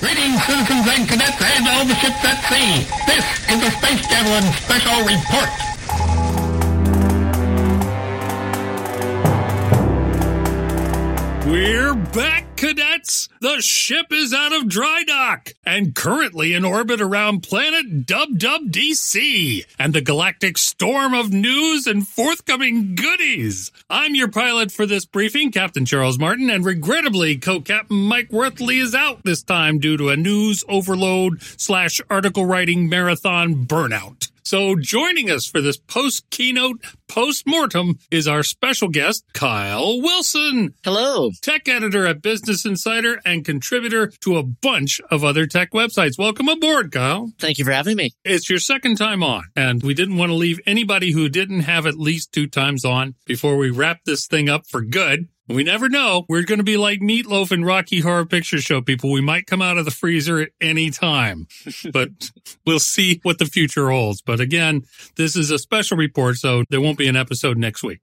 [0.00, 2.88] Greetings, citizens and cadets and all the ships at sea.
[3.06, 5.50] This is the Space Javelin Special Report.
[11.46, 13.29] We're back, cadets!
[13.42, 18.64] The ship is out of dry dock and currently in orbit around planet Dub Dub
[18.64, 23.72] DC and the galactic storm of news and forthcoming goodies.
[23.88, 28.94] I'm your pilot for this briefing, Captain Charles Martin, and regrettably, co-captain Mike Wuerthele is
[28.94, 34.30] out this time due to a news overload slash article writing marathon burnout.
[34.50, 40.74] So joining us for this post keynote post mortem is our special guest, Kyle Wilson,
[40.82, 41.30] Hello.
[41.40, 46.18] tech editor at Business Insider and contributor to a bunch of other tech websites.
[46.18, 47.32] Welcome aboard, Kyle.
[47.38, 48.12] Thank you for having me.
[48.24, 51.86] It's your second time on, and we didn't want to leave anybody who didn't have
[51.86, 55.28] at least two times on before we wrap this thing up for good.
[55.48, 56.26] We never know.
[56.28, 59.10] We're going to be like Meatloaf and Rocky Horror Picture Show people.
[59.10, 61.48] We might come out of the freezer at any time,
[61.92, 62.10] but
[62.64, 64.22] we'll see what the future holds.
[64.22, 64.82] But again,
[65.16, 68.00] this is a special report, so there won't be an episode next week.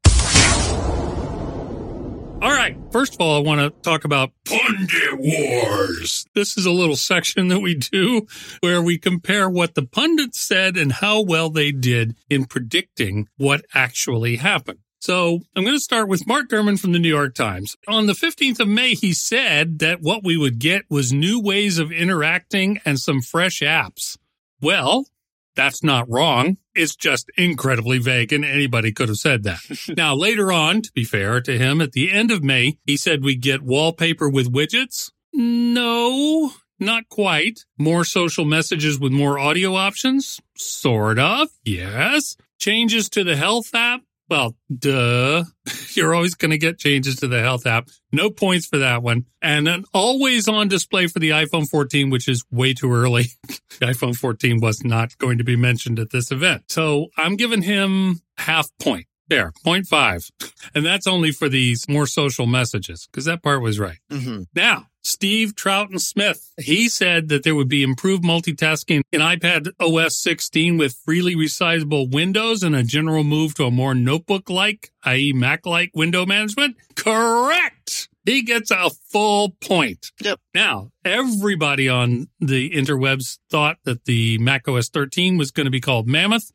[2.39, 2.77] All right.
[2.91, 6.27] First of all, I want to talk about Pundit Wars.
[6.35, 8.27] This is a little section that we do
[8.59, 13.65] where we compare what the pundits said and how well they did in predicting what
[13.73, 14.77] actually happened.
[14.99, 17.75] So I'm going to start with Mark Gurman from the New York Times.
[17.87, 21.79] On the 15th of May, he said that what we would get was new ways
[21.79, 24.15] of interacting and some fresh apps.
[24.61, 25.07] Well,
[25.55, 26.57] that's not wrong.
[26.77, 29.59] It's just incredibly vague, and anybody could have said that.
[29.97, 33.23] now, later on, to be fair to him, at the end of May, he said
[33.23, 35.11] we get wallpaper with widgets.
[35.33, 37.65] No, not quite.
[37.77, 40.39] More social messages with more audio options?
[40.55, 42.37] Sort of, yes.
[42.59, 44.01] Changes to the health app?
[44.29, 45.43] Well, duh.
[45.93, 47.89] You're always going to get changes to the health app.
[48.11, 49.25] No points for that one.
[49.41, 53.27] And an always on display for the iPhone 14, which is way too early.
[53.79, 56.63] the iPhone 14 was not going to be mentioned at this event.
[56.69, 59.07] So I'm giving him half point.
[59.29, 60.31] There, 0.5.
[60.75, 63.97] And that's only for these more social messages, because that part was right.
[64.11, 66.51] hmm Now, Steve Troughton Smith.
[66.59, 72.11] he said that there would be improved multitasking in iPad OS 16 with freely resizable
[72.11, 76.75] windows and a general move to a more notebook like, i.e., Mac like window management.
[76.95, 78.09] Correct!
[78.25, 80.11] He gets a full point.
[80.19, 80.41] Yep.
[80.53, 85.79] Now, everybody on the interwebs thought that the Mac OS 13 was going to be
[85.79, 86.51] called Mammoth.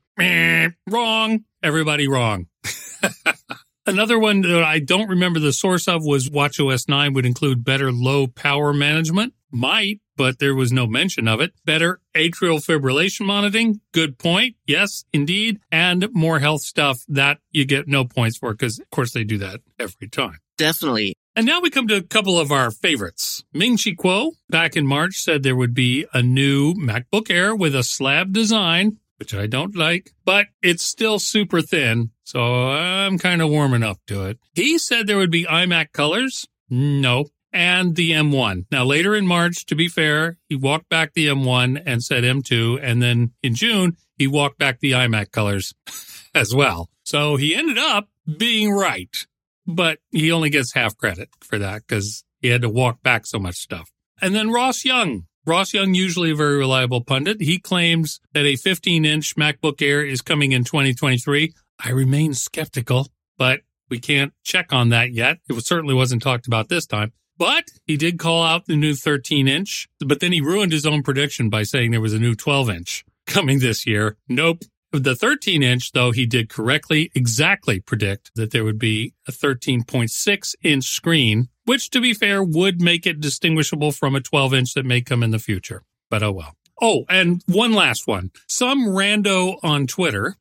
[0.87, 1.45] Wrong.
[1.63, 2.49] Everybody wrong.
[3.85, 7.91] Another one that I don't remember the source of was WatchOS 9 would include better
[7.91, 9.35] low power management.
[9.51, 11.53] Might, but there was no mention of it.
[11.65, 13.81] Better atrial fibrillation monitoring.
[13.93, 14.55] Good point.
[14.67, 15.59] Yes, indeed.
[15.71, 19.39] And more health stuff that you get no points for because, of course, they do
[19.39, 20.39] that every time.
[20.57, 21.15] Definitely.
[21.35, 23.43] And now we come to a couple of our favorites.
[23.53, 27.75] Ming Chi Kuo back in March said there would be a new MacBook Air with
[27.75, 32.12] a slab design, which I don't like, but it's still super thin.
[32.25, 34.39] So I'm kind of warming up to it.
[34.55, 36.47] He said there would be iMac colors.
[36.71, 37.27] No.
[37.53, 38.67] And the M1.
[38.71, 42.81] Now later in March, to be fair, he walked back the M1 and said M2.
[42.83, 45.75] And then in June, he walked back the iMac colors
[46.35, 46.89] as well.
[47.05, 49.27] So he ended up being right
[49.67, 53.39] but he only gets half credit for that because he had to walk back so
[53.39, 53.91] much stuff.
[54.21, 55.27] And then Ross Young.
[55.45, 60.05] Ross Young, usually a very reliable pundit, he claims that a 15 inch MacBook Air
[60.05, 61.53] is coming in 2023.
[61.85, 65.39] I remain skeptical, but we can't check on that yet.
[65.49, 67.13] It certainly wasn't talked about this time.
[67.37, 71.03] But he did call out the new 13 inch, but then he ruined his own
[71.03, 74.17] prediction by saying there was a new 12 inch coming this year.
[74.29, 74.63] Nope.
[74.93, 80.55] The 13 inch, though, he did correctly, exactly predict that there would be a 13.6
[80.63, 84.85] inch screen, which to be fair would make it distinguishable from a 12 inch that
[84.85, 85.83] may come in the future.
[86.11, 86.55] But oh well.
[86.81, 88.33] Oh, and one last one.
[88.49, 90.37] Some rando on Twitter,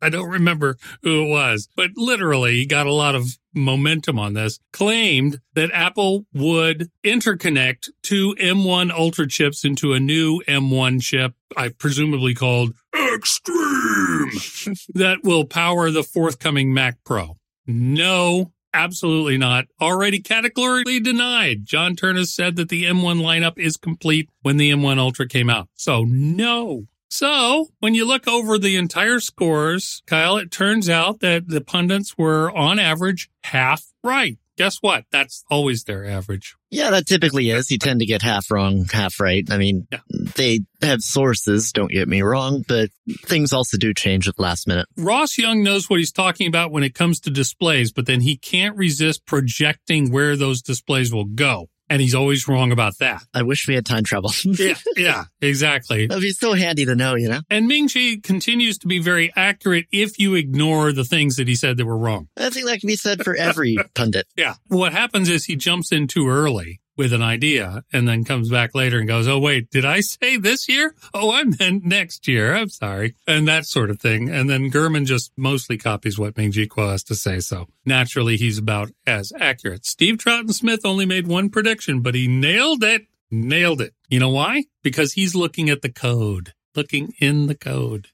[0.00, 4.34] I don't remember who it was, but literally he got a lot of momentum on
[4.34, 11.34] this, claimed that Apple would interconnect two M1 Ultra chips into a new M1 chip,
[11.56, 14.30] I presumably called Extreme,
[14.94, 17.36] that will power the forthcoming Mac Pro.
[17.66, 19.66] No, absolutely not.
[19.80, 21.64] Already categorically denied.
[21.64, 25.68] John Ternus said that the M1 lineup is complete when the M1 Ultra came out.
[25.74, 26.86] So no.
[27.10, 32.16] So when you look over the entire scores, Kyle, it turns out that the pundits
[32.18, 34.38] were on average half right.
[34.58, 35.04] Guess what?
[35.12, 36.56] That's always their average.
[36.70, 37.70] Yeah, that typically is.
[37.70, 39.46] You tend to get half wrong, half right.
[39.50, 40.00] I mean, Yeah.
[40.34, 42.90] they have sources, don't get me wrong, but
[43.24, 44.86] things also do change at the last minute.
[44.96, 48.36] Ross Young knows what he's talking about when it comes to displays, but then he
[48.36, 51.70] can't resist projecting where those displays will go.
[51.90, 53.22] And he's always wrong about that.
[53.32, 54.30] I wish we had time travel.
[54.44, 56.06] Yeah, yeah, exactly.
[56.06, 57.40] That'd be so handy to know, you know?
[57.48, 61.54] And Ming Chi continues to be very accurate if you ignore the things that he
[61.54, 62.28] said that were wrong.
[62.36, 64.26] I think that can be said for every pundit.
[64.36, 64.54] Yeah.
[64.66, 68.74] What happens is he jumps in too early with an idea and then comes back
[68.74, 70.94] later and goes, Oh, wait, did I say this year?
[71.14, 72.54] Oh, I meant next year.
[72.54, 73.14] I'm sorry.
[73.26, 74.28] And that sort of thing.
[74.28, 77.38] And then Gurman just mostly copies what Ming Chi Kuo has to say.
[77.40, 79.86] So naturally, he's about as accurate.
[79.86, 83.06] Steve Troughton Smith only made one prediction, but he nailed it.
[83.30, 83.94] Nailed it.
[84.08, 84.64] You know why?
[84.82, 88.08] Because he's looking at the code, looking in the code.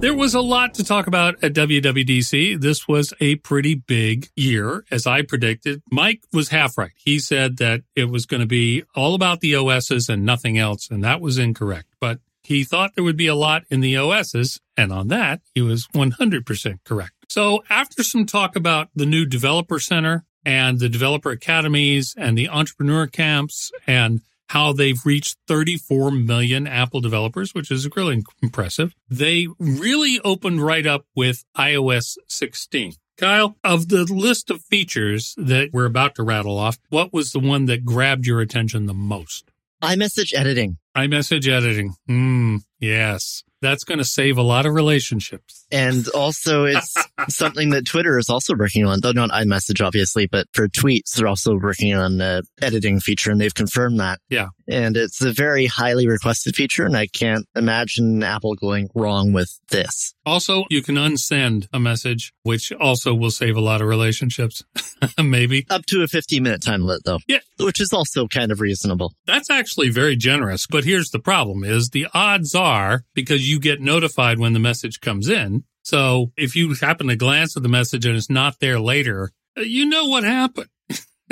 [0.00, 2.58] There was a lot to talk about at WWDC.
[2.58, 5.82] This was a pretty big year, as I predicted.
[5.90, 6.92] Mike was half right.
[6.96, 10.88] He said that it was going to be all about the OSs and nothing else,
[10.90, 11.88] and that was incorrect.
[12.00, 15.60] But he thought there would be a lot in the OSs, and on that, he
[15.60, 17.12] was 100% correct.
[17.28, 22.48] So after some talk about the new developer center and the developer academies and the
[22.48, 28.96] entrepreneur camps and how they've reached 34 million Apple developers, which is really impressive.
[29.08, 32.94] They really opened right up with iOS 16.
[33.16, 37.38] Kyle, of the list of features that we're about to rattle off, what was the
[37.38, 39.52] one that grabbed your attention the most?
[39.84, 40.78] iMessage editing.
[40.96, 41.94] iMessage editing.
[42.08, 42.56] Hmm.
[42.80, 43.44] Yes.
[43.62, 45.66] That's going to save a lot of relationships.
[45.70, 46.94] And also it's
[47.28, 51.28] something that Twitter is also working on, though not iMessage, obviously, but for tweets, they're
[51.28, 54.20] also working on the editing feature and they've confirmed that.
[54.28, 54.48] Yeah.
[54.70, 56.86] And it's a very highly requested feature.
[56.86, 60.14] And I can't imagine Apple going wrong with this.
[60.24, 64.62] Also, you can unsend a message, which also will save a lot of relationships.
[65.22, 65.66] Maybe.
[65.68, 67.18] Up to a 15 minute time limit though.
[67.26, 67.40] Yeah.
[67.58, 69.12] Which is also kind of reasonable.
[69.26, 70.66] That's actually very generous.
[70.66, 75.00] But here's the problem is the odds are because you get notified when the message
[75.00, 75.64] comes in.
[75.82, 79.62] So if you happen to glance at the message and it's not there later, uh,
[79.62, 80.68] you know what happened.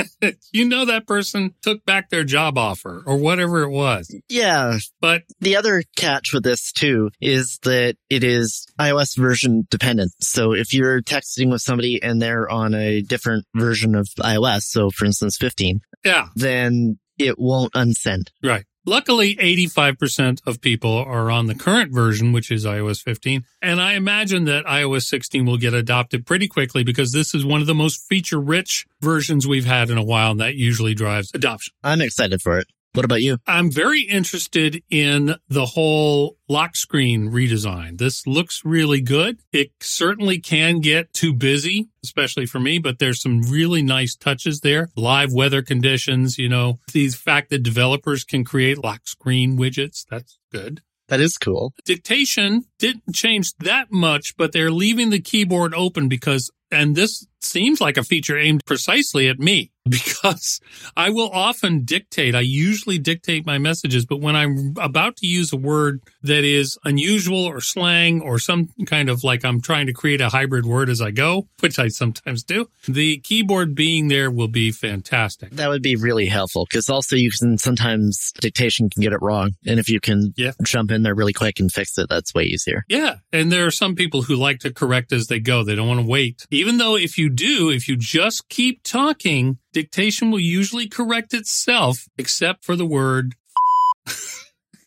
[0.52, 4.14] you know that person took back their job offer or whatever it was.
[4.28, 4.78] Yeah.
[5.00, 10.12] But The other catch with this too is that it is iOS version dependent.
[10.20, 14.90] So if you're texting with somebody and they're on a different version of iOS, so
[14.90, 18.28] for instance 15, yeah, then it won't unsend.
[18.42, 18.64] right.
[18.88, 23.44] Luckily, 85% of people are on the current version, which is iOS 15.
[23.60, 27.60] And I imagine that iOS 16 will get adopted pretty quickly because this is one
[27.60, 30.30] of the most feature rich versions we've had in a while.
[30.30, 31.74] And that usually drives adoption.
[31.84, 32.66] I'm excited for it.
[32.94, 33.38] What about you?
[33.46, 37.98] I'm very interested in the whole lock screen redesign.
[37.98, 39.38] This looks really good.
[39.52, 44.60] It certainly can get too busy, especially for me, but there's some really nice touches
[44.60, 44.88] there.
[44.96, 50.04] Live weather conditions, you know, the fact that developers can create lock screen widgets.
[50.10, 50.80] That's good.
[51.08, 51.74] That is cool.
[51.84, 57.80] Dictation didn't change that much, but they're leaving the keyboard open because, and this seems
[57.80, 60.60] like a feature aimed precisely at me because
[60.96, 62.34] I will often dictate.
[62.34, 66.76] I usually dictate my messages, but when I'm about to use a word that is
[66.84, 70.90] unusual or slang or some kind of like I'm trying to create a hybrid word
[70.90, 75.50] as I go, which I sometimes do, the keyboard being there will be fantastic.
[75.52, 79.52] That would be really helpful because also you can sometimes dictation can get it wrong.
[79.64, 80.52] And if you can Yeah.
[80.64, 82.67] jump in there really quick and fix it, that's way easier.
[82.88, 83.16] Yeah.
[83.32, 85.62] And there are some people who like to correct as they go.
[85.62, 86.46] They don't want to wait.
[86.50, 92.06] Even though if you do, if you just keep talking, dictation will usually correct itself,
[92.16, 93.34] except for the word.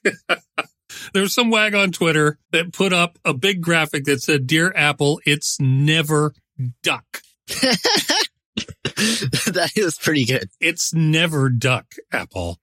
[1.14, 5.20] There's some wag on Twitter that put up a big graphic that said, Dear Apple,
[5.26, 6.34] it's never
[6.84, 7.22] duck.
[8.58, 10.50] that is pretty good.
[10.60, 12.60] It's never duck, Apple.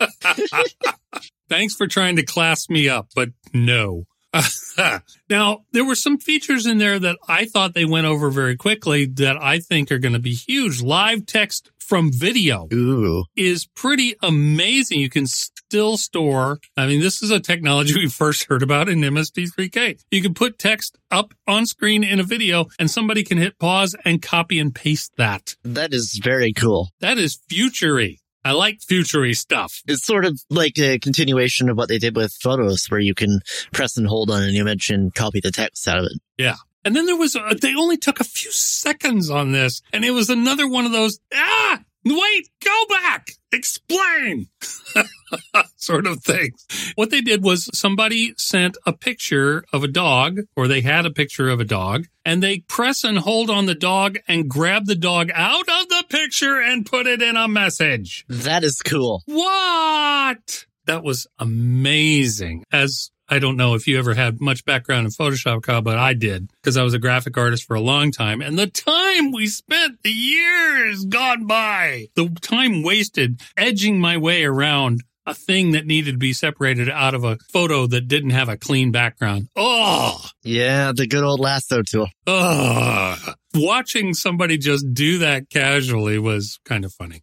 [1.48, 4.04] Thanks for trying to class me up, but no.
[5.30, 9.06] now, there were some features in there that I thought they went over very quickly
[9.06, 10.82] that I think are going to be huge.
[10.82, 13.24] Live text from video Ooh.
[13.36, 15.00] is pretty amazing.
[15.00, 16.60] You can still store.
[16.76, 20.00] I mean, this is a technology we first heard about in MST3K.
[20.12, 23.96] You can put text up on screen in a video and somebody can hit pause
[24.04, 25.56] and copy and paste that.
[25.64, 26.90] That is very cool.
[27.00, 28.20] That is futury.
[28.44, 29.82] I like futury stuff.
[29.86, 33.40] It's sort of like a continuation of what they did with photos where you can
[33.72, 36.20] press and hold on an image and copy the text out of it.
[36.38, 36.56] Yeah.
[36.84, 40.12] And then there was, a, they only took a few seconds on this and it
[40.12, 44.48] was another one of those, ah, wait, go back, explain
[45.76, 46.92] sort of things.
[46.94, 51.10] What they did was somebody sent a picture of a dog or they had a
[51.10, 54.94] picture of a dog and they press and hold on the dog and grab the
[54.94, 58.24] dog out of the picture and put it in a message.
[58.28, 59.22] That is cool.
[59.26, 60.66] What?
[60.86, 62.64] That was amazing.
[62.72, 66.14] As I don't know if you ever had much background in Photoshop, Kyle, but I
[66.14, 68.40] did because I was a graphic artist for a long time.
[68.42, 74.42] And the time we spent, the years gone by, the time wasted edging my way
[74.44, 78.48] around a thing that needed to be separated out of a photo that didn't have
[78.48, 79.48] a clean background.
[79.54, 82.08] Oh, Yeah, the good old lasso tool.
[82.26, 83.16] oh.
[83.54, 87.22] Watching somebody just do that casually was kind of funny.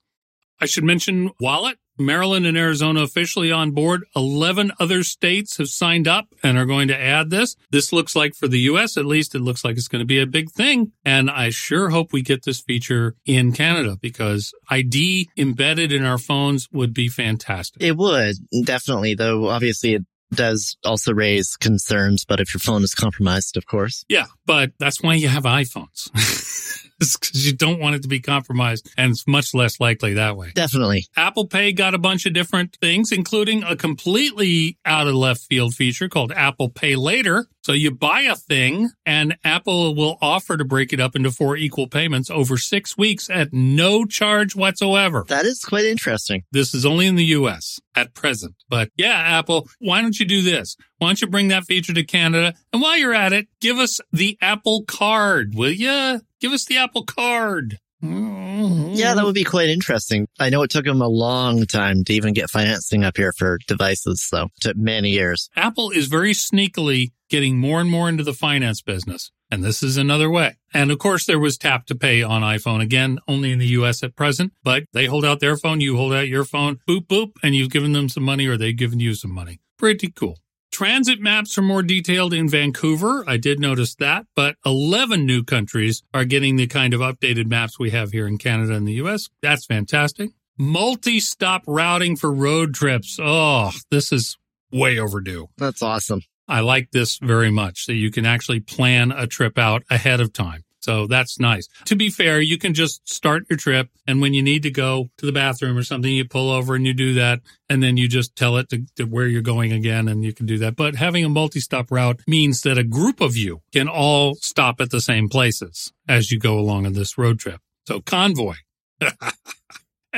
[0.60, 1.78] I should mention Wallet.
[2.00, 4.06] Maryland and Arizona officially on board.
[4.16, 7.56] 11 other states have signed up and are going to add this.
[7.72, 10.20] This looks like for the US, at least, it looks like it's going to be
[10.20, 10.92] a big thing.
[11.04, 16.20] And I sure hope we get this feature in Canada because ID embedded in our
[16.20, 17.82] phones would be fantastic.
[17.82, 22.94] It would, definitely, though obviously it does also raise concerns, but if your phone is
[22.94, 24.06] compromised, of course.
[24.10, 26.10] Yeah, but that's why you have iPhones.
[27.00, 30.36] it's because you don't want it to be compromised and it's much less likely that
[30.36, 30.52] way.
[30.54, 31.06] Definitely.
[31.16, 35.74] Apple Pay got a bunch of different things, including a completely out of left field
[35.74, 37.48] feature called Apple Pay Later.
[37.68, 41.58] So you buy a thing and Apple will offer to break it up into four
[41.58, 45.26] equal payments over six weeks at no charge whatsoever.
[45.28, 46.44] That is quite interesting.
[46.54, 48.56] This is only in the US at present.
[48.70, 50.78] But yeah, Apple, why don't you do this?
[51.00, 52.54] Why don't you bring that feature to Canada?
[52.72, 56.22] And while you're at it, give us the Apple card, will you?
[56.40, 57.80] Give us the Apple card.
[58.02, 60.28] Yeah, that would be quite interesting.
[60.40, 63.60] I know it took them a long time to even get financing up here for
[63.68, 65.50] devices, so it took many years.
[65.56, 69.32] Apple is very sneakily getting more and more into the finance business.
[69.50, 70.58] And this is another way.
[70.74, 74.04] And of course, there was tap to pay on iPhone again, only in the US
[74.04, 77.32] at present, but they hold out their phone, you hold out your phone, boop, boop,
[77.42, 79.60] and you've given them some money or they've given you some money.
[79.78, 80.38] Pretty cool.
[80.72, 83.24] Transit maps are more detailed in Vancouver.
[83.28, 87.80] I did notice that, but 11 new countries are getting the kind of updated maps
[87.80, 89.30] we have here in Canada and the US.
[89.42, 90.32] That's fantastic.
[90.58, 93.18] Multi stop routing for road trips.
[93.22, 94.38] Oh, this is
[94.72, 95.48] way overdue.
[95.58, 96.22] That's awesome.
[96.48, 100.34] I like this very much that you can actually plan a trip out ahead of
[100.34, 100.64] time.
[100.80, 101.68] So that's nice.
[101.86, 105.10] To be fair, you can just start your trip and when you need to go
[105.18, 107.42] to the bathroom or something, you pull over and you do that.
[107.70, 110.46] And then you just tell it to, to where you're going again and you can
[110.46, 110.78] do that.
[110.78, 114.92] But having a multi-stop route means that a group of you can all stop at
[114.92, 117.60] the same places as you go along on this road trip.
[117.86, 118.56] So convoy.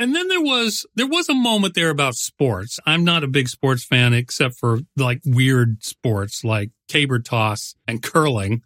[0.00, 2.80] And then there was there was a moment there about sports.
[2.86, 8.02] I'm not a big sports fan except for like weird sports like caber toss and
[8.02, 8.62] curling.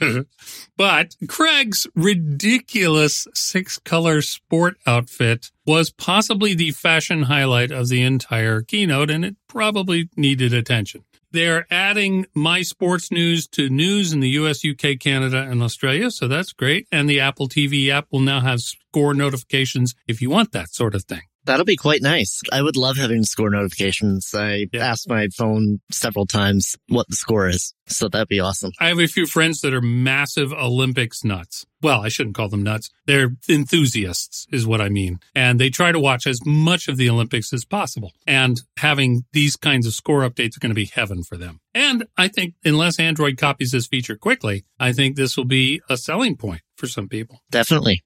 [0.76, 8.60] but Craig's ridiculous six color sport outfit was possibly the fashion highlight of the entire
[8.60, 11.04] keynote and it probably needed attention.
[11.34, 16.12] They're adding My Sports News to news in the US, UK, Canada, and Australia.
[16.12, 16.86] So that's great.
[16.92, 20.94] And the Apple TV app will now have score notifications if you want that sort
[20.94, 21.22] of thing.
[21.44, 22.40] That'll be quite nice.
[22.52, 24.34] I would love having score notifications.
[24.34, 24.86] I Yeah.
[24.90, 27.74] asked my phone several times what the score is.
[27.86, 28.72] So that'd be awesome.
[28.80, 31.66] I have a few friends that are massive Olympics nuts.
[31.82, 32.88] Well, I shouldn't call them nuts.
[33.06, 35.18] They're enthusiasts, is what I mean.
[35.34, 38.12] And they try to watch as much of the Olympics as possible.
[38.26, 41.60] And having these kinds of score updates are going to be heaven for them.
[41.74, 45.98] And I think unless Android copies this feature quickly, I think this will be a
[45.98, 47.42] selling point for some people.
[47.50, 48.02] Definitely.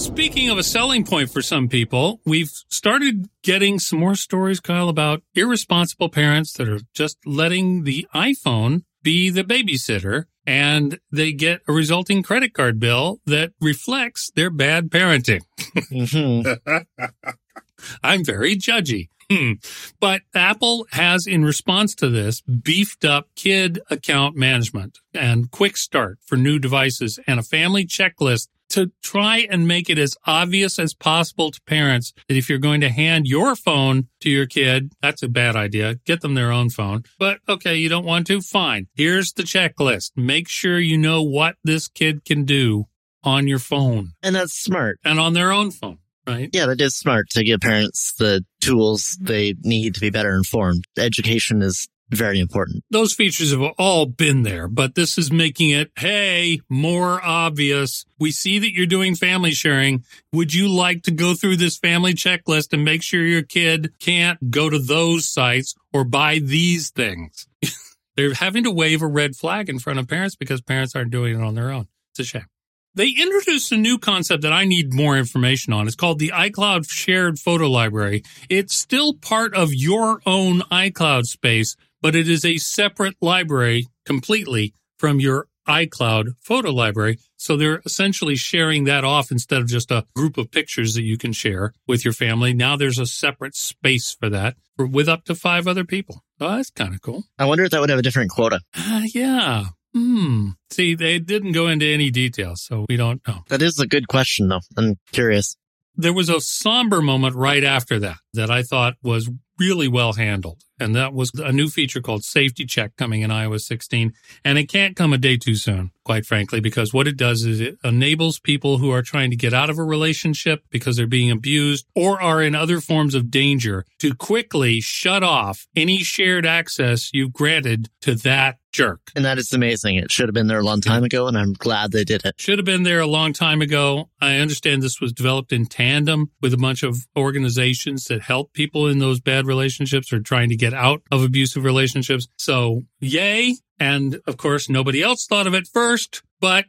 [0.00, 4.88] Speaking of a selling point for some people, we've started getting some more stories, Kyle,
[4.88, 11.60] about irresponsible parents that are just letting the iPhone be the babysitter and they get
[11.68, 15.42] a resulting credit card bill that reflects their bad parenting.
[15.90, 16.50] hmm
[18.02, 19.08] I'm very judgy.
[19.30, 19.52] Hmm.
[20.00, 26.18] But Apple has, in response to this, beefed up kid account management and quick start
[26.24, 30.94] for new devices and a family checklist to try and make it as obvious as
[30.94, 35.22] possible to parents that if you're going to hand your phone to your kid, that's
[35.22, 35.96] a bad idea.
[36.06, 37.04] Get them their own phone.
[37.18, 38.40] But okay, you don't want to?
[38.40, 38.86] Fine.
[38.94, 40.12] Here's the checklist.
[40.16, 42.86] Make sure you know what this kid can do
[43.22, 44.98] on your phone And that's smart.
[45.04, 46.48] and on their own phone, right?
[46.54, 50.84] Yeah, that is smart to give parents the tools they need to be better informed.
[50.98, 52.84] Education is very important.
[52.90, 58.04] those features have all been there, but this is making it, hey, more obvious.
[58.18, 60.04] We see that you're doing family sharing.
[60.32, 64.50] Would you like to go through this family checklist and make sure your kid can't
[64.50, 67.46] go to those sites or buy these things?
[68.16, 71.40] They're having to wave a red flag in front of parents because parents aren't doing
[71.40, 71.88] it on their own.
[72.12, 72.46] It's a shame.
[72.92, 75.86] They introduced a new concept that I need more information on.
[75.86, 78.24] It's called the iCloud Shared Photo Library.
[78.48, 84.74] It's still part of your own iCloud space, but it is a separate library completely
[84.98, 87.18] from your iCloud photo library.
[87.36, 91.16] So they're essentially sharing that off instead of just a group of pictures that you
[91.16, 92.52] can share with your family.
[92.52, 96.24] Now there's a separate space for that for, with up to five other people.
[96.40, 97.24] Oh, that's kind of cool.
[97.38, 98.60] I wonder if that would have a different quota.
[98.74, 99.66] Uh, yeah.
[99.94, 100.50] Hmm.
[100.70, 103.40] See, they didn't go into any details, so we don't know.
[103.48, 104.60] That is a good question, though.
[104.76, 105.56] I'm curious.
[105.96, 109.28] There was a somber moment right after that that I thought was
[109.60, 110.64] really well handled.
[110.80, 114.14] And that was a new feature called Safety Check coming in iOS 16.
[114.44, 117.60] And it can't come a day too soon, quite frankly, because what it does is
[117.60, 121.30] it enables people who are trying to get out of a relationship because they're being
[121.30, 127.10] abused or are in other forms of danger to quickly shut off any shared access
[127.12, 129.00] you've granted to that jerk.
[129.14, 129.96] And that is amazing.
[129.96, 132.36] It should have been there a long time ago, and I'm glad they did it.
[132.38, 134.10] Should have been there a long time ago.
[134.20, 138.86] I understand this was developed in tandem with a bunch of organizations that help people
[138.86, 142.28] in those bad relationships or trying to get out of abusive relationships.
[142.38, 143.56] So yay.
[143.78, 146.66] And of course, nobody else thought of it first, but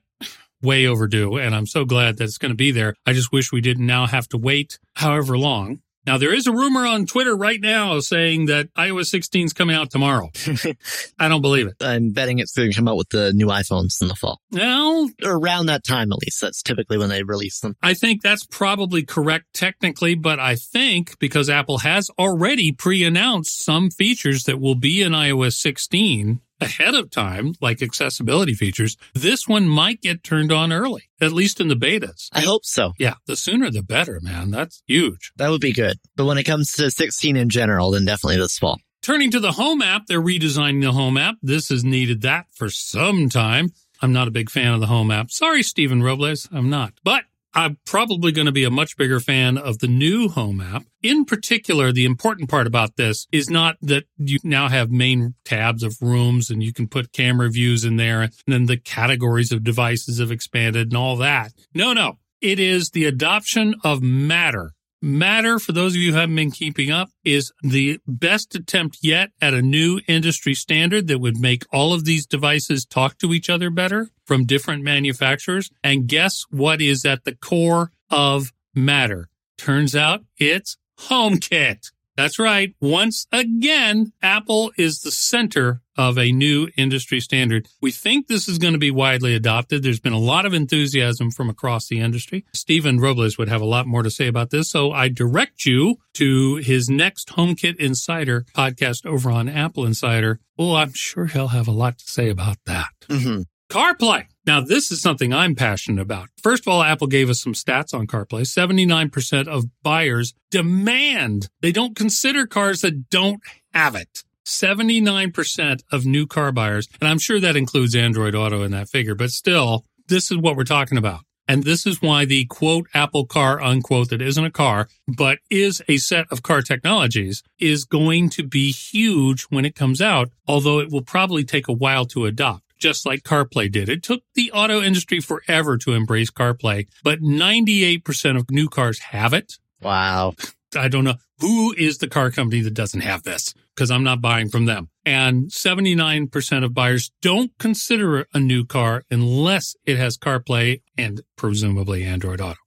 [0.62, 1.38] way overdue.
[1.38, 2.96] And I'm so glad that it's going to be there.
[3.06, 6.52] I just wish we didn't now have to wait however long now, there is a
[6.52, 10.32] rumor on Twitter right now saying that iOS 16 is coming out tomorrow.
[11.20, 11.76] I don't believe it.
[11.80, 14.42] I'm betting it's going to come out with the new iPhones in the fall.
[14.52, 16.42] Well, around that time, at least.
[16.42, 17.76] That's typically when they release them.
[17.84, 23.64] I think that's probably correct technically, but I think because Apple has already pre announced
[23.64, 29.48] some features that will be in iOS 16, ahead of time, like accessibility features, this
[29.48, 32.30] one might get turned on early, at least in the betas.
[32.32, 32.94] I hope so.
[32.98, 34.52] Yeah, the sooner the better, man.
[34.52, 35.32] That's huge.
[35.38, 35.98] That would be good.
[36.16, 38.80] But when it comes to 16 in general, then definitely this fall.
[39.02, 41.36] Turning to the Home app, they're redesigning the Home app.
[41.42, 43.70] This has needed that for some time.
[44.02, 45.32] I'm not a big fan of the Home app.
[45.32, 46.94] Sorry, Stephen Robles, I'm not.
[47.04, 50.84] But I'm probably going to be a much bigger fan of the new Home app.
[51.02, 55.84] In particular, the important part about this is not that you now have main tabs
[55.84, 59.64] of rooms and you can put camera views in there and then the categories of
[59.64, 61.52] devices have expanded and all that.
[61.74, 62.18] No, no.
[62.40, 66.92] It is the adoption of Matter Matter, for those of you who haven't been keeping
[66.92, 71.94] up, is the best attempt yet at a new industry standard that would make all
[71.94, 75.72] of these devices talk to each other better from different manufacturers.
[75.84, 79.28] And guess what is at the core of Matter?
[79.58, 81.92] Turns out it's HomeKit.
[82.22, 82.76] That's right.
[82.80, 87.68] Once again, Apple is the center of a new industry standard.
[87.82, 89.82] We think this is going to be widely adopted.
[89.82, 92.46] There's been a lot of enthusiasm from across the industry.
[92.54, 94.70] Stephen Robles would have a lot more to say about this.
[94.70, 100.40] So I direct you to his next HomeKit Insider podcast over on Apple Insider.
[100.60, 102.90] Well, I'm sure he'll have a lot to say about that.
[103.10, 103.42] Mm-hmm.
[103.72, 104.26] CarPlay.
[104.46, 106.28] Now, this is something I'm passionate about.
[106.44, 108.42] First of all, Apple gave us some stats on CarPlay.
[108.42, 113.42] 79% of buyers demand, they don't consider cars that don't
[113.74, 114.26] have it.
[114.46, 119.16] 79% of new car buyers, and I'm sure that includes Android Auto in that figure,
[119.16, 121.22] but still, this is what we're talking about.
[121.48, 125.82] And this is why the quote Apple car unquote that isn't a car, but is
[125.88, 130.80] a set of car technologies is going to be huge when it comes out, although
[130.80, 133.88] it will probably take a while to adopt just like CarPlay did.
[133.88, 139.34] It took the auto industry forever to embrace CarPlay, but 98% of new cars have
[139.34, 139.54] it.
[139.82, 140.34] Wow.
[140.76, 144.22] I don't know who is the car company that doesn't have this because I'm not
[144.22, 144.90] buying from them.
[145.06, 152.04] And 79% of buyers don't consider a new car unless it has CarPlay and presumably
[152.04, 152.60] Android Auto.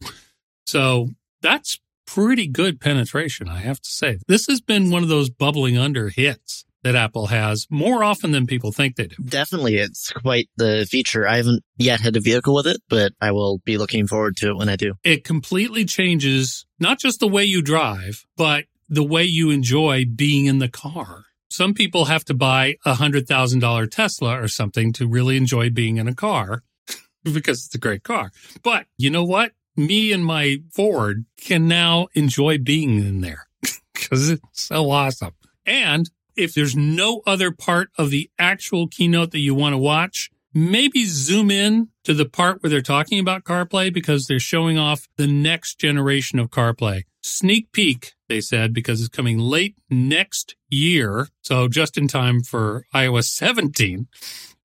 [0.66, 4.18] So that's pretty good penetration, I have to say.
[4.28, 8.46] This has been one of those bubbling under hits that Apple has more often than
[8.46, 9.16] people think they do.
[9.24, 9.76] Definitely.
[9.76, 11.26] It's quite the feature.
[11.26, 14.50] I haven't yet had a vehicle with it, but I will be looking forward to
[14.50, 14.94] it when I do.
[15.02, 20.44] It completely changes not just the way you drive, but the way you enjoy being
[20.44, 21.24] in the car.
[21.50, 25.70] Some people have to buy a hundred thousand dollar Tesla or something to really enjoy
[25.70, 26.62] being in a car
[27.24, 28.30] because it's a great car.
[28.62, 29.52] But you know what?
[29.76, 33.46] Me and my Ford can now enjoy being in there
[33.94, 35.32] because it's so awesome.
[35.66, 40.30] And if there's no other part of the actual keynote that you want to watch,
[40.52, 45.08] maybe zoom in to the part where they're talking about CarPlay because they're showing off
[45.16, 47.02] the next generation of CarPlay.
[47.22, 51.28] Sneak peek, they said, because it's coming late next year.
[51.42, 54.06] So just in time for iOS 17.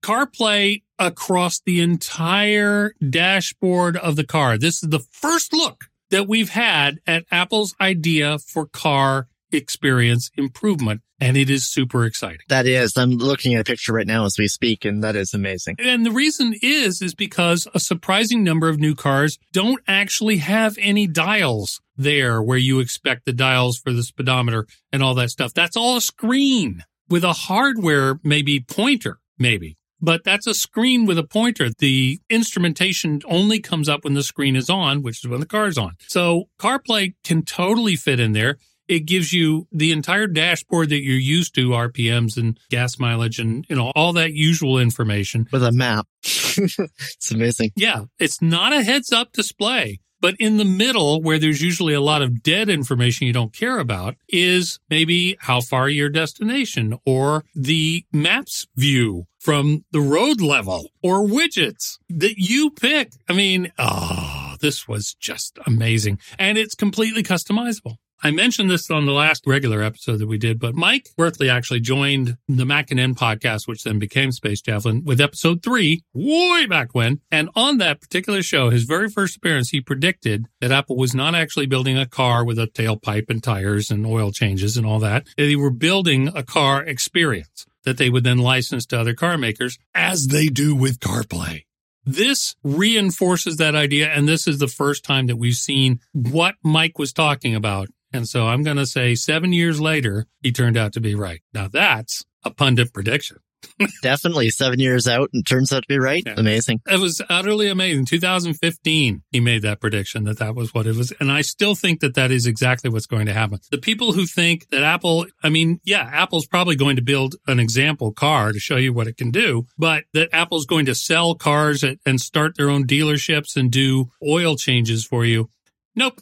[0.03, 4.57] CarPlay across the entire dashboard of the car.
[4.57, 11.01] This is the first look that we've had at Apple's idea for car experience improvement.
[11.21, 12.45] And it is super exciting.
[12.47, 12.95] That is.
[12.95, 15.75] I'm looking at a picture right now as we speak, and that is amazing.
[15.79, 20.77] And the reason is, is because a surprising number of new cars don't actually have
[20.79, 25.53] any dials there where you expect the dials for the speedometer and all that stuff.
[25.53, 31.17] That's all a screen with a hardware, maybe pointer, maybe but that's a screen with
[31.17, 31.69] a pointer.
[31.77, 35.77] The instrumentation only comes up when the screen is on, which is when the car's
[35.77, 35.95] on.
[36.07, 38.57] So CarPlay can totally fit in there.
[38.89, 43.63] It gives you the entire dashboard that you're used to, RPMs and gas mileage and,
[43.69, 45.47] you know, all that usual information.
[45.51, 46.07] With a map.
[46.23, 47.71] it's amazing.
[47.75, 48.05] Yeah.
[48.17, 49.99] It's not a heads up display.
[50.21, 53.79] But in the middle, where there's usually a lot of dead information you don't care
[53.79, 60.89] about, is maybe how far your destination or the maps view from the road level
[61.01, 63.13] or widgets that you pick.
[63.29, 66.19] I mean, oh, this was just amazing.
[66.37, 67.95] And it's completely customizable.
[68.21, 71.79] I mentioned this on the last regular episode that we did, but Mike Wuerthele actually
[71.79, 77.21] joined the MacNN podcast, which then became Space Javelin with episode three way back when.
[77.31, 81.33] And on that particular show, his very first appearance, he predicted that Apple was not
[81.33, 85.25] actually building a car with a tailpipe and tires and oil changes and all that.
[85.37, 89.77] They were building a car experience that they would then license to other car makers
[89.95, 91.63] as they do with CarPlay.
[92.05, 94.07] This reinforces that idea.
[94.09, 98.27] And this is the first time that we've seen what Mike was talking about and
[98.27, 101.41] so I'm going to say seven years later, he turned out to be right.
[101.53, 103.37] Now that's a pundit prediction.
[104.01, 106.23] Definitely seven years out and turns out to be right.
[106.25, 106.35] Yeah.
[106.37, 106.81] Amazing.
[106.87, 108.05] It was utterly amazing.
[108.05, 111.13] 2015, he made that prediction that that was what it was.
[111.19, 113.59] And I still think that that is exactly what's going to happen.
[113.71, 117.59] The people who think that Apple, I mean, yeah, Apple's probably going to build an
[117.59, 121.35] example car to show you what it can do, but that Apple's going to sell
[121.35, 125.49] cars and start their own dealerships and do oil changes for you.
[125.95, 126.21] Nope.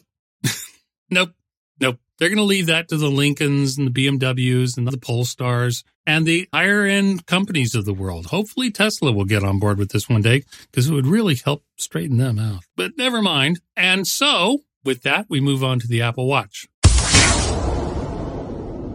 [1.10, 1.30] nope.
[2.18, 6.26] They're going to leave that to the Lincolns and the BMWs and the Polestars and
[6.26, 8.26] the higher end companies of the world.
[8.26, 11.62] Hopefully Tesla will get on board with this one day because it would really help
[11.76, 12.64] straighten them out.
[12.76, 13.60] But never mind.
[13.76, 16.66] And so with that, we move on to the Apple Watch.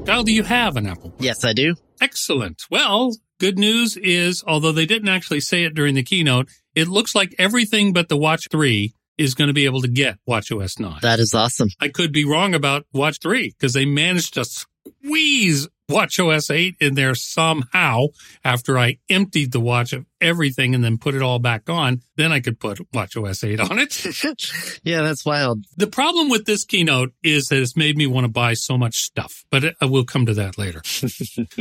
[0.06, 1.22] Kyle, do you have an Apple Watch?
[1.22, 1.76] Yes, I do.
[2.02, 2.64] Excellent.
[2.70, 7.16] Well, good news is, although they didn't actually say it during the keynote, it looks
[7.16, 11.00] like everything but the Watch 3 is going to be able to get WatchOS 9.
[11.02, 11.70] That is awesome.
[11.80, 16.96] I could be wrong about Watch 3 because they managed to squeeze WatchOS 8 in
[16.96, 18.06] there somehow
[18.44, 22.02] after I emptied the watch of everything and then put it all back on.
[22.16, 24.80] Then I could put WatchOS 8 on it.
[24.84, 25.66] yeah, that's wild.
[25.76, 28.96] The problem with this keynote is that it's made me want to buy so much
[28.96, 30.82] stuff, but I will come to that later.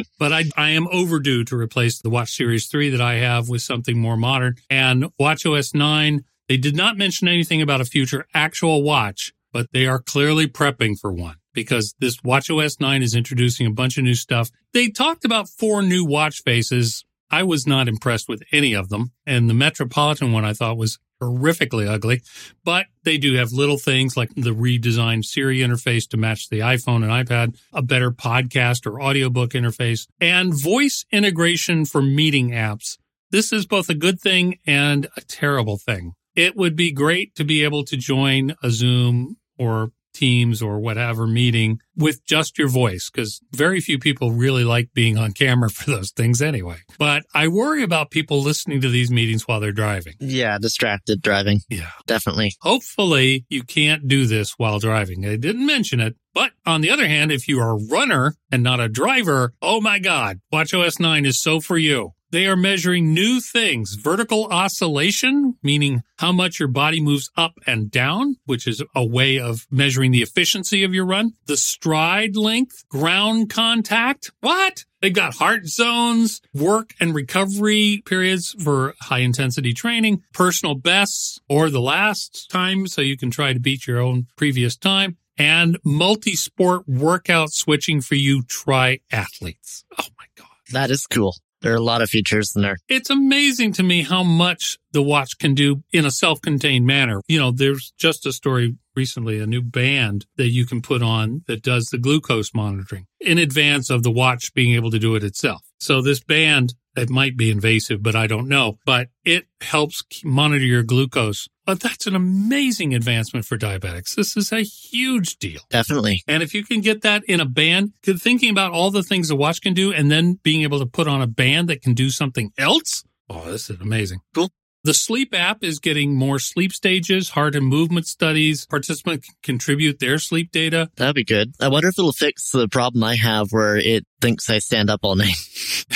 [0.18, 3.62] but I, I am overdue to replace the Watch Series 3 that I have with
[3.62, 8.82] something more modern and WatchOS 9 they did not mention anything about a future actual
[8.82, 13.70] watch, but they are clearly prepping for one because this WatchOS 9 is introducing a
[13.70, 14.50] bunch of new stuff.
[14.74, 17.06] They talked about four new watch faces.
[17.30, 19.12] I was not impressed with any of them.
[19.26, 22.20] And the Metropolitan one I thought was horrifically ugly,
[22.64, 26.96] but they do have little things like the redesigned Siri interface to match the iPhone
[26.96, 32.98] and iPad, a better podcast or audiobook interface, and voice integration for meeting apps.
[33.30, 37.44] This is both a good thing and a terrible thing it would be great to
[37.44, 43.10] be able to join a Zoom or Teams or whatever meeting with just your voice
[43.10, 46.76] because very few people really like being on camera for those things anyway.
[46.98, 50.14] But I worry about people listening to these meetings while they're driving.
[50.20, 51.60] Yeah, distracted driving.
[51.70, 51.90] Yeah.
[52.06, 52.54] Definitely.
[52.60, 55.24] Hopefully you can't do this while driving.
[55.26, 56.14] I didn't mention it.
[56.34, 59.80] But on the other hand, if you are a runner and not a driver, oh
[59.80, 62.12] my God, WatchOS 9 is so for you.
[62.32, 63.94] They are measuring new things.
[63.94, 69.38] Vertical oscillation, meaning how much your body moves up and down, which is a way
[69.38, 71.34] of measuring the efficiency of your run.
[71.44, 74.30] The stride length, ground contact.
[74.40, 74.86] What?
[75.02, 81.68] They've got heart zones, work and recovery periods for high intensity training, personal bests or
[81.68, 86.88] the last time so you can try to beat your own previous time and multi-sport
[86.88, 89.84] workout switching for you triathletes.
[89.98, 90.48] Oh my God.
[90.70, 91.34] That is cool.
[91.62, 92.76] There are a lot of features in there.
[92.88, 97.22] It's amazing to me how much the watch can do in a self-contained manner.
[97.28, 101.44] You know, there's just a story recently, a new band that you can put on
[101.46, 105.22] that does the glucose monitoring in advance of the watch being able to do it
[105.22, 105.62] itself.
[105.78, 108.78] So this band it might be invasive, but I don't know.
[108.84, 111.48] But it helps monitor your glucose.
[111.64, 114.14] But that's an amazing advancement for diabetics.
[114.14, 115.60] This is a huge deal.
[115.70, 116.24] Definitely.
[116.26, 119.36] And if you can get that in a band, thinking about all the things the
[119.36, 122.10] watch can do and then being able to put on a band that can do
[122.10, 123.04] something else.
[123.30, 124.20] Oh, this is amazing.
[124.34, 124.50] Cool.
[124.84, 128.66] The sleep app is getting more sleep stages, heart and movement studies.
[128.66, 130.90] Participants can contribute their sleep data.
[130.96, 131.54] That'd be good.
[131.60, 135.00] I wonder if it'll fix the problem I have where it thinks I stand up
[135.04, 135.36] all night.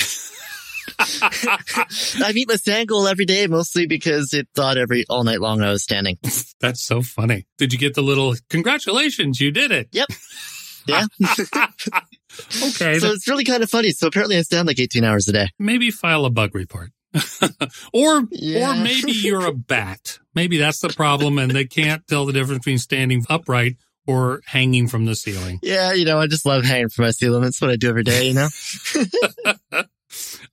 [0.99, 5.61] I meet my stand goal every day, mostly because it thought every all night long
[5.61, 6.17] I was standing.
[6.59, 7.45] That's so funny.
[7.57, 9.39] Did you get the little congratulations?
[9.39, 9.89] You did it.
[9.91, 10.07] Yep.
[10.87, 11.05] Yeah.
[12.63, 12.99] okay.
[12.99, 13.91] So it's really kind of funny.
[13.91, 15.47] So apparently I stand like 18 hours a day.
[15.59, 16.91] Maybe file a bug report.
[17.93, 18.71] or Yeah.
[18.71, 20.19] or maybe you're a bat.
[20.35, 24.87] Maybe that's the problem and they can't tell the difference between standing upright or hanging
[24.87, 25.59] from the ceiling.
[25.61, 27.41] Yeah, you know, I just love hanging from my ceiling.
[27.41, 28.47] That's what I do every day, you know?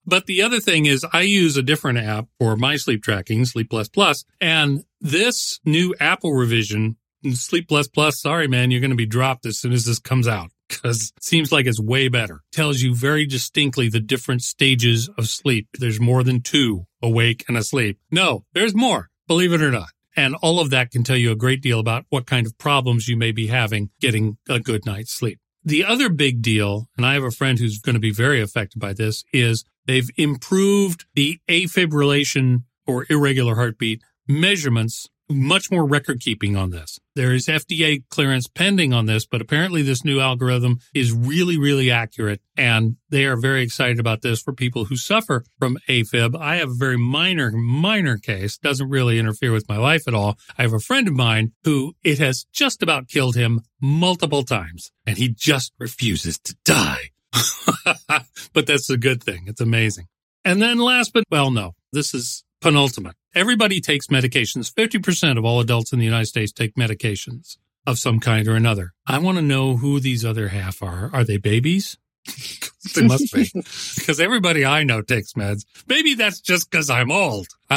[0.07, 3.71] But the other thing is I use a different app for my sleep tracking, Sleep
[3.71, 6.97] Plus Plus, and this new Apple revision,
[7.33, 10.29] Sleep Plus Plus, sorry man, you're going to be dropped as soon as this comes
[10.29, 12.43] out because it seems like it's way better.
[12.53, 15.69] Tells you very distinctly the different stages of sleep.
[15.79, 17.99] There's more than two awake and asleep.
[18.11, 19.89] No, there's more, believe it or not.
[20.17, 23.09] And all of that can tell you a great deal about what kind of problems
[23.09, 25.41] you may be having getting a good night's sleep.
[25.65, 28.79] The other big deal, and I have a friend who's going to be very affected
[28.81, 36.57] by this, is they've improved the afibrillation or irregular heartbeat measurements, much more record keeping
[36.57, 36.99] on this.
[37.15, 41.91] There is FDA clearance pending on this, but apparently this new algorithm is really, really
[41.91, 42.41] accurate.
[42.57, 46.39] And they are very excited about this for people who suffer from AFib.
[46.39, 50.39] I have a very minor, minor case, doesn't really interfere with my life at all.
[50.59, 54.93] I have a friend of mine who it has just about killed him multiple times
[55.07, 57.11] and he just refuses to die.
[58.53, 59.45] but that's a good thing.
[59.47, 60.07] It's amazing.
[60.45, 63.15] And then last but well, no, this is penultimate.
[63.35, 64.73] Everybody takes medications.
[64.73, 68.95] 50% of all adults in the United States take medications of some kind or another.
[69.07, 71.11] I want to know who these other half are.
[71.13, 71.99] Are they babies?
[72.95, 75.67] they must be because everybody I know takes meds.
[75.87, 77.49] Maybe that's just because I'm old.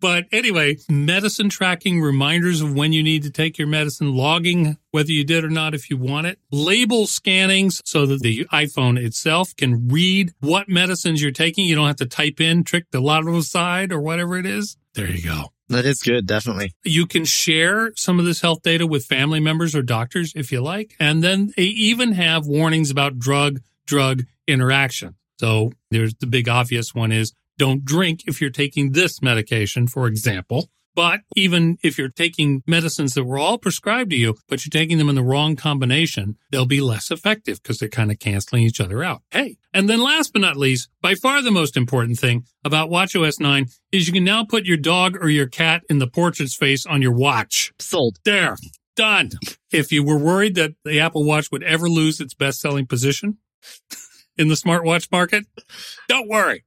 [0.00, 5.10] but anyway, medicine tracking, reminders of when you need to take your medicine, logging whether
[5.10, 9.54] you did or not if you want it, label scannings so that the iPhone itself
[9.56, 11.64] can read what medicines you're taking.
[11.64, 14.76] You don't have to type in trick the lotto side or whatever it is.
[14.94, 15.46] There you go.
[15.68, 16.74] That is good, definitely.
[16.84, 20.60] You can share some of this health data with family members or doctors if you
[20.60, 20.94] like.
[21.00, 25.14] And then they even have warnings about drug drug interaction.
[25.38, 30.06] So there's the big obvious one is don't drink if you're taking this medication, for
[30.06, 30.70] example.
[30.94, 34.98] But even if you're taking medicines that were all prescribed to you, but you're taking
[34.98, 38.80] them in the wrong combination, they'll be less effective because they're kind of canceling each
[38.80, 39.22] other out.
[39.30, 39.56] Hey.
[39.72, 43.66] And then last but not least, by far the most important thing about WatchOS 9
[43.90, 47.02] is you can now put your dog or your cat in the portrait's face on
[47.02, 47.72] your watch.
[47.80, 48.18] Sold.
[48.24, 48.56] There.
[48.94, 49.30] Done.
[49.72, 53.38] If you were worried that the Apple Watch would ever lose its best selling position
[54.38, 55.44] in the smartwatch market,
[56.08, 56.62] don't worry.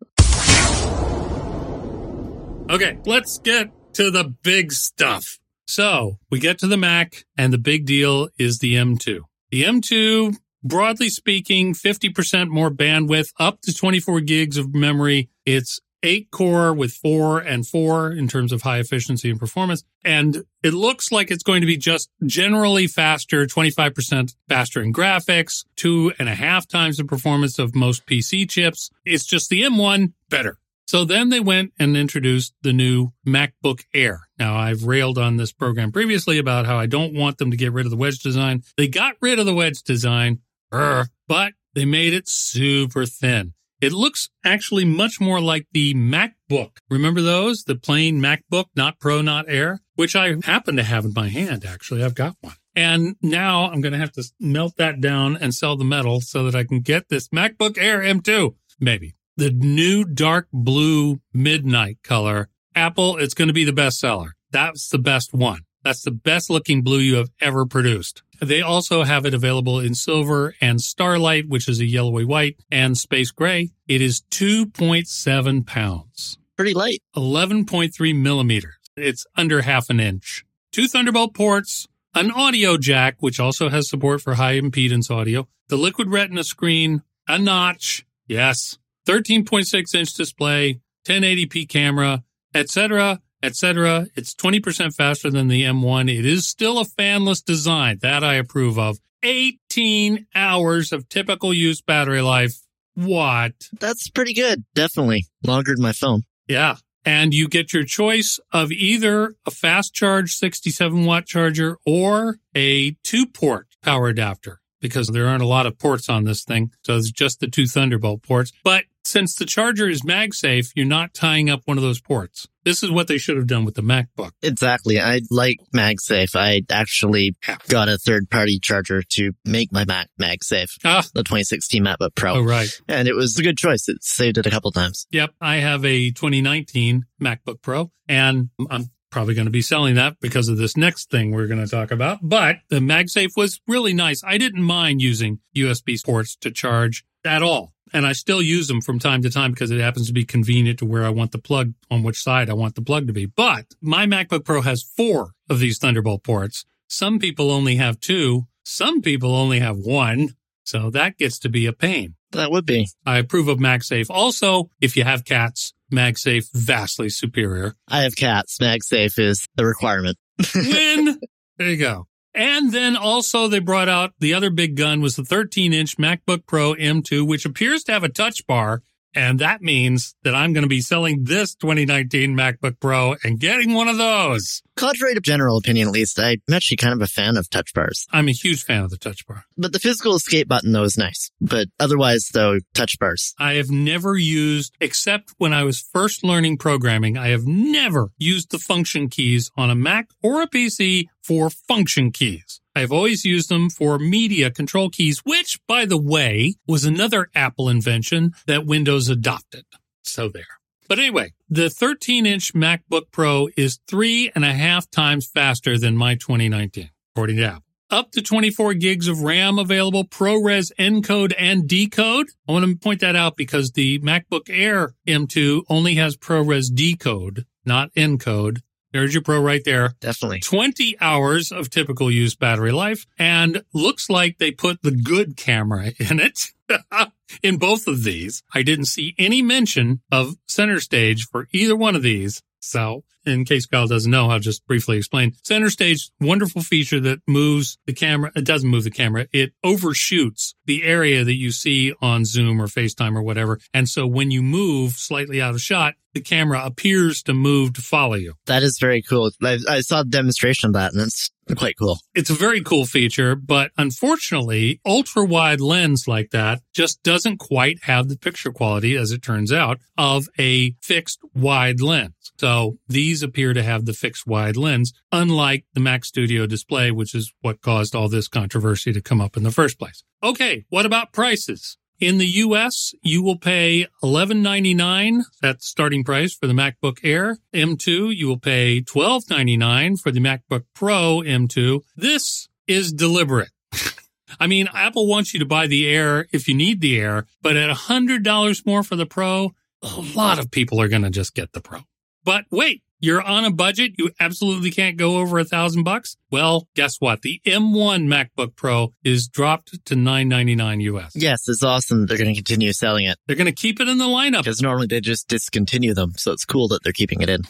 [2.69, 5.39] Okay, let's get to the big stuff.
[5.67, 9.21] So we get to the Mac and the big deal is the M2.
[9.51, 15.29] The M2, broadly speaking, 50% more bandwidth, up to 24 gigs of memory.
[15.45, 19.85] It's eight core with four and four in terms of high efficiency and performance.
[20.03, 25.63] And it looks like it's going to be just generally faster, 25% faster in graphics,
[25.77, 28.89] two and a half times the performance of most PC chips.
[29.05, 30.59] It's just the M1 better.
[30.87, 34.21] So then they went and introduced the new MacBook Air.
[34.39, 37.73] Now I've railed on this program previously about how I don't want them to get
[37.73, 38.63] rid of the wedge design.
[38.77, 40.39] They got rid of the wedge design,
[40.71, 43.53] but they made it super thin.
[43.81, 46.77] It looks actually much more like the MacBook.
[46.89, 47.65] Remember those?
[47.65, 51.65] The plain MacBook, not Pro, not Air, which I happen to have in my hand.
[51.65, 52.55] Actually, I've got one.
[52.75, 56.45] And now I'm going to have to melt that down and sell the metal so
[56.45, 58.55] that I can get this MacBook Air M2.
[58.79, 62.49] Maybe the new dark blue midnight color.
[62.75, 64.35] Apple, it's going to be the best seller.
[64.51, 65.61] That's the best one.
[65.83, 68.23] That's the best looking blue you have ever produced.
[68.41, 72.97] They also have it available in silver and starlight, which is a yellowy white, and
[72.97, 73.71] space gray.
[73.87, 77.01] It is 2.7 pounds, Pretty light.
[77.15, 78.73] 11.3 millimeters.
[78.95, 80.43] It's under half an inch.
[80.71, 85.77] Two Thunderbolt ports, an audio jack, which also has support for high impedance audio, the
[85.77, 88.05] liquid retina screen, a notch.
[88.27, 88.79] Yes.
[89.07, 94.07] 13.6 inch display, 1080p camera, etc etc.
[94.15, 96.11] It's 20% faster than the M1.
[96.13, 97.99] It is still a fanless design.
[98.01, 98.97] That I approve of.
[99.23, 102.53] 18 hours of typical use battery life.
[102.93, 103.53] What?
[103.79, 104.63] That's pretty good.
[104.73, 105.25] Definitely.
[105.43, 106.23] Longer than my phone.
[106.47, 106.77] Yeah.
[107.05, 112.95] And you get your choice of either a fast charge 67 watt charger or a
[113.03, 116.71] two port power adapter because there aren't a lot of ports on this thing.
[116.83, 118.51] So it's just the two Thunderbolt ports.
[118.63, 122.47] But since the charger is MagSafe, you're not tying up one of those ports.
[122.65, 124.31] This is what they should have done with the MacBook.
[124.41, 124.99] Exactly.
[124.99, 126.35] I like MagSafe.
[126.35, 127.35] I actually
[127.69, 130.77] got a third party charger to make my Mac MagSafe.
[130.83, 132.33] Ah, The 2016 MacBook Pro.
[132.35, 132.69] oh, right.
[132.89, 133.87] And it was a good choice.
[133.87, 135.07] It saved it a couple times.
[135.11, 135.29] Yep.
[135.39, 140.49] I have a 2019 MacBook Pro and I'm Probably going to be selling that because
[140.49, 142.19] of this next thing we're going to talk about.
[142.21, 144.21] But the MagSafe was really nice.
[144.23, 147.73] I didn't mind using USB ports to charge at all.
[147.93, 150.79] And I still use them from time to time because it happens to be convenient
[150.79, 153.25] to where I want the plug on which side I want the plug to be.
[153.25, 156.65] But my MacBook Pro has four of these Thunderbolt ports.
[156.89, 158.47] Some people only have two.
[158.63, 160.35] Some people only have one.
[160.63, 162.15] So that gets to be a pain.
[162.31, 162.89] That would be.
[163.05, 164.07] I approve of MagSafe.
[164.09, 167.75] Also, if you have cats, MagSafe vastly superior.
[167.87, 168.57] I have cats.
[168.59, 170.17] MagSafe is the requirement.
[170.55, 171.19] Win.
[171.57, 172.07] there you go.
[172.33, 176.45] And then also they brought out the other big gun was the 13 inch MacBook
[176.45, 180.63] Pro M2, which appears to have a touch bar and that means that I'm going
[180.63, 184.61] to be selling this 2019 MacBook Pro and getting one of those.
[184.75, 188.05] Contrary to general opinion, at least, I'm actually kind of a fan of touch bars.
[188.11, 189.45] I'm a huge fan of the touch bar.
[189.57, 191.31] But the physical escape button, though, is nice.
[191.41, 193.33] But otherwise, though, touch bars.
[193.39, 198.51] I have never used, except when I was first learning programming, I have never used
[198.51, 202.61] the function keys on a Mac or a PC for function keys.
[202.73, 207.67] I've always used them for media control keys, which, by the way, was another Apple
[207.69, 209.65] invention that Windows adopted.
[210.03, 210.45] So there.
[210.87, 215.97] But anyway, the 13 inch MacBook Pro is three and a half times faster than
[215.97, 217.63] my 2019, according to Apple.
[217.89, 222.27] Up to 24 gigs of RAM available, ProRes encode and decode.
[222.47, 227.45] I want to point that out because the MacBook Air M2 only has ProRes decode,
[227.65, 228.59] not encode.
[228.93, 229.93] There's your pro right there.
[229.99, 230.39] Definitely.
[230.39, 235.91] 20 hours of typical use battery life and looks like they put the good camera
[235.99, 236.51] in it.
[237.43, 241.95] in both of these, I didn't see any mention of center stage for either one
[241.95, 242.41] of these.
[242.59, 245.33] So in case Kyle doesn't know, I'll just briefly explain.
[245.43, 248.31] Center stage, wonderful feature that moves the camera.
[248.35, 249.27] It doesn't move the camera.
[249.31, 253.59] It overshoots the area that you see on Zoom or FaceTime or whatever.
[253.73, 257.81] And so when you move slightly out of shot, the camera appears to move to
[257.81, 258.33] follow you.
[258.45, 259.31] That is very cool.
[259.43, 261.99] I, I saw a demonstration of that and it's quite cool.
[262.15, 267.83] It's a very cool feature, but unfortunately, ultra wide lens like that just doesn't quite
[267.83, 272.13] have the picture quality, as it turns out, of a fixed wide lens.
[272.39, 277.15] So these appear to have the fixed wide lens, unlike the Mac Studio display, which
[277.15, 280.03] is what caused all this controversy to come up in the first place.
[280.23, 280.65] Okay.
[280.69, 281.77] What about prices?
[281.99, 285.23] In the US, you will pay $11.99.
[285.41, 288.15] That's starting price for the MacBook Air M2.
[288.15, 291.81] You will pay $12.99 for the MacBook Pro M2.
[291.95, 293.49] This is deliberate.
[294.39, 297.57] I mean, Apple wants you to buy the Air if you need the Air, but
[297.57, 301.53] at $100 more for the Pro, a lot of people are going to just get
[301.53, 301.79] the Pro.
[302.23, 303.93] But wait, you're on a budget.
[303.97, 306.17] You absolutely can't go over a thousand bucks.
[306.31, 307.21] Well, guess what?
[307.21, 311.11] The M1 MacBook Pro is dropped to 999 US.
[311.15, 312.05] Yes, it's awesome.
[312.05, 314.39] They're going to continue selling it They're going to keep it in the lineup.
[314.39, 316.13] because normally they just discontinue them.
[316.17, 317.41] So it's cool that they're keeping it in.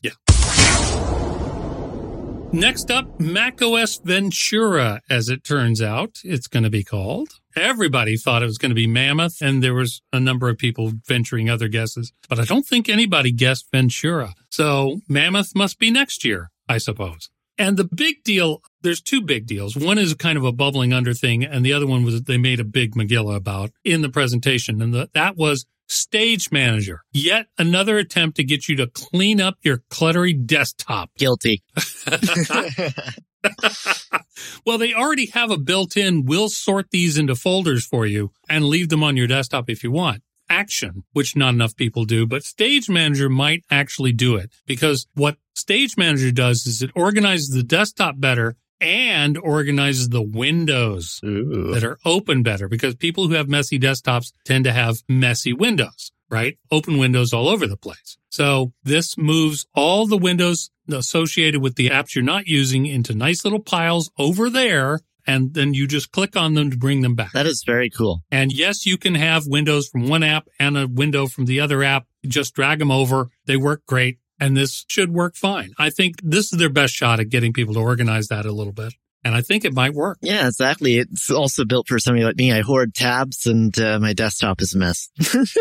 [2.53, 7.27] Next up, macOS Ventura, as it turns out, it's going to be called.
[7.57, 10.93] Everybody thought it was going to be Mammoth, and there was a number of people
[11.05, 14.33] venturing other guesses, but I don't think anybody guessed Ventura.
[14.49, 17.29] So Mammoth must be next year, I suppose.
[17.57, 19.75] And the big deal, there's two big deals.
[19.75, 22.61] One is kind of a bubbling under thing, and the other one was they made
[22.61, 27.01] a big Megillah about in the presentation, and the, that was Stage Manager.
[27.11, 31.11] Yet another attempt to get you to clean up your cluttery desktop.
[31.17, 31.63] Guilty.
[34.65, 38.89] well, they already have a built-in, we'll sort these into folders for you and leave
[38.89, 40.21] them on your desktop if you want.
[40.49, 45.37] Action, which not enough people do, but Stage Manager might actually do it because what
[45.55, 51.71] Stage Manager does is it organizes the desktop better and organizes the windows Ooh.
[51.73, 56.11] that are open better because people who have messy desktops tend to have messy windows,
[56.29, 56.57] right?
[56.71, 58.17] Open windows all over the place.
[58.29, 63.43] So this moves all the windows associated with the apps you're not using into nice
[63.43, 65.01] little piles over there.
[65.29, 67.33] And then you just click on them to bring them back.
[67.33, 68.23] That is very cool.
[68.31, 71.83] And yes, you can have windows from one app and a window from the other
[71.83, 72.05] app.
[72.25, 73.27] Just drag them over.
[73.45, 74.19] They work great.
[74.39, 75.73] And this should work fine.
[75.77, 78.73] I think this is their best shot at getting people to organize that a little
[78.73, 78.93] bit.
[79.23, 80.19] And I think it might work.
[80.21, 80.97] Yeah, exactly.
[80.99, 82.53] It's also built for somebody like me.
[82.53, 85.09] I hoard tabs and uh, my desktop is a mess.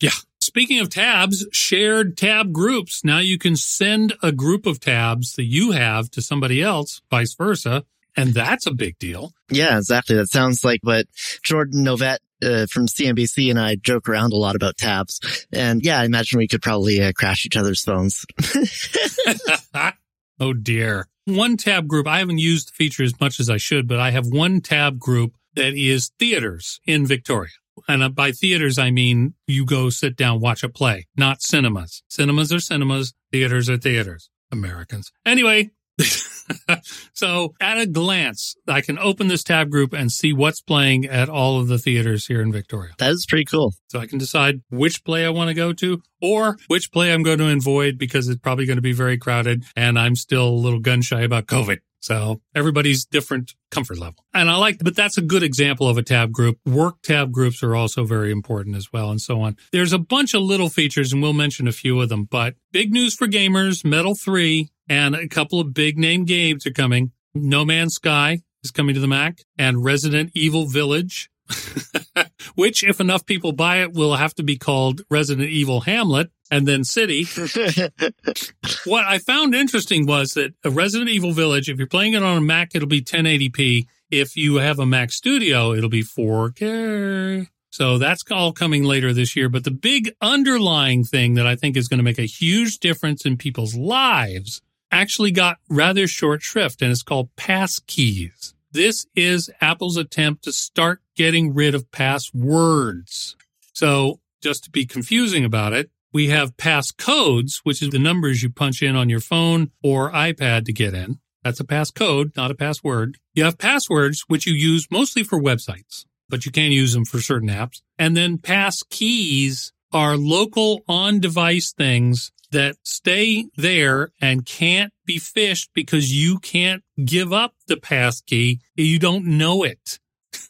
[0.00, 0.10] Yeah.
[0.40, 3.04] Speaking of tabs, shared tab groups.
[3.04, 7.34] Now you can send a group of tabs that you have to somebody else, vice
[7.34, 7.84] versa.
[8.16, 9.32] And that's a big deal.
[9.50, 10.14] yeah, exactly.
[10.16, 11.06] That sounds like what
[11.42, 15.46] Jordan Novet uh, from CNBC and I joke around a lot about tabs.
[15.52, 18.24] And yeah, I imagine we could probably uh, crash each other's phones.
[20.40, 21.08] oh dear.
[21.26, 22.06] One tab group.
[22.06, 24.98] I haven't used the feature as much as I should, but I have one tab
[24.98, 27.50] group that is theaters in Victoria.
[27.86, 32.02] And uh, by theaters, I mean you go sit down, watch a play, not cinemas.
[32.08, 33.14] Cinemas are cinemas.
[33.30, 34.30] Theaters are theaters.
[34.50, 35.12] Americans.
[35.26, 35.70] Anyway,
[37.12, 41.28] so at a glance, I can open this tab group and see what's playing at
[41.28, 42.92] all of the theaters here in Victoria.
[42.98, 43.74] That is pretty cool.
[43.88, 47.22] So I can decide which play I want to go to or which play I'm
[47.22, 50.50] going to avoid because it's probably going to be very crowded and I'm still a
[50.50, 51.78] little gun shy about COVID.
[52.00, 54.24] So everybody's different comfort level.
[54.32, 56.58] And I like, but that's a good example of a tab group.
[56.64, 59.56] Work tab groups are also very important as well and so on.
[59.72, 62.92] There's a bunch of little features and we'll mention a few of them, but big
[62.92, 67.12] news for gamers, Metal 3 and a couple of big name games are coming.
[67.34, 71.30] No Man's Sky is coming to the Mac and Resident Evil Village.
[72.54, 76.66] Which, if enough people buy it, will have to be called Resident Evil Hamlet and
[76.66, 77.24] then City.
[78.84, 82.36] what I found interesting was that a Resident Evil Village, if you're playing it on
[82.36, 83.86] a Mac, it'll be 1080p.
[84.10, 87.48] If you have a Mac Studio, it'll be 4K.
[87.70, 89.48] So that's all coming later this year.
[89.48, 93.24] But the big underlying thing that I think is going to make a huge difference
[93.24, 98.54] in people's lives actually got rather short shrift and it's called passkeys.
[98.70, 103.36] This is Apple's attempt to start getting rid of passwords.
[103.72, 108.50] So just to be confusing about it, we have passcodes, which is the numbers you
[108.50, 111.18] punch in on your phone or iPad to get in.
[111.44, 113.18] That's a passcode, not a password.
[113.34, 117.20] You have passwords, which you use mostly for websites, but you can use them for
[117.20, 117.80] certain apps.
[117.98, 125.18] And then pass keys are local on device things that stay there and can't be
[125.18, 128.60] phished because you can't give up the pass key.
[128.76, 129.98] You don't know it.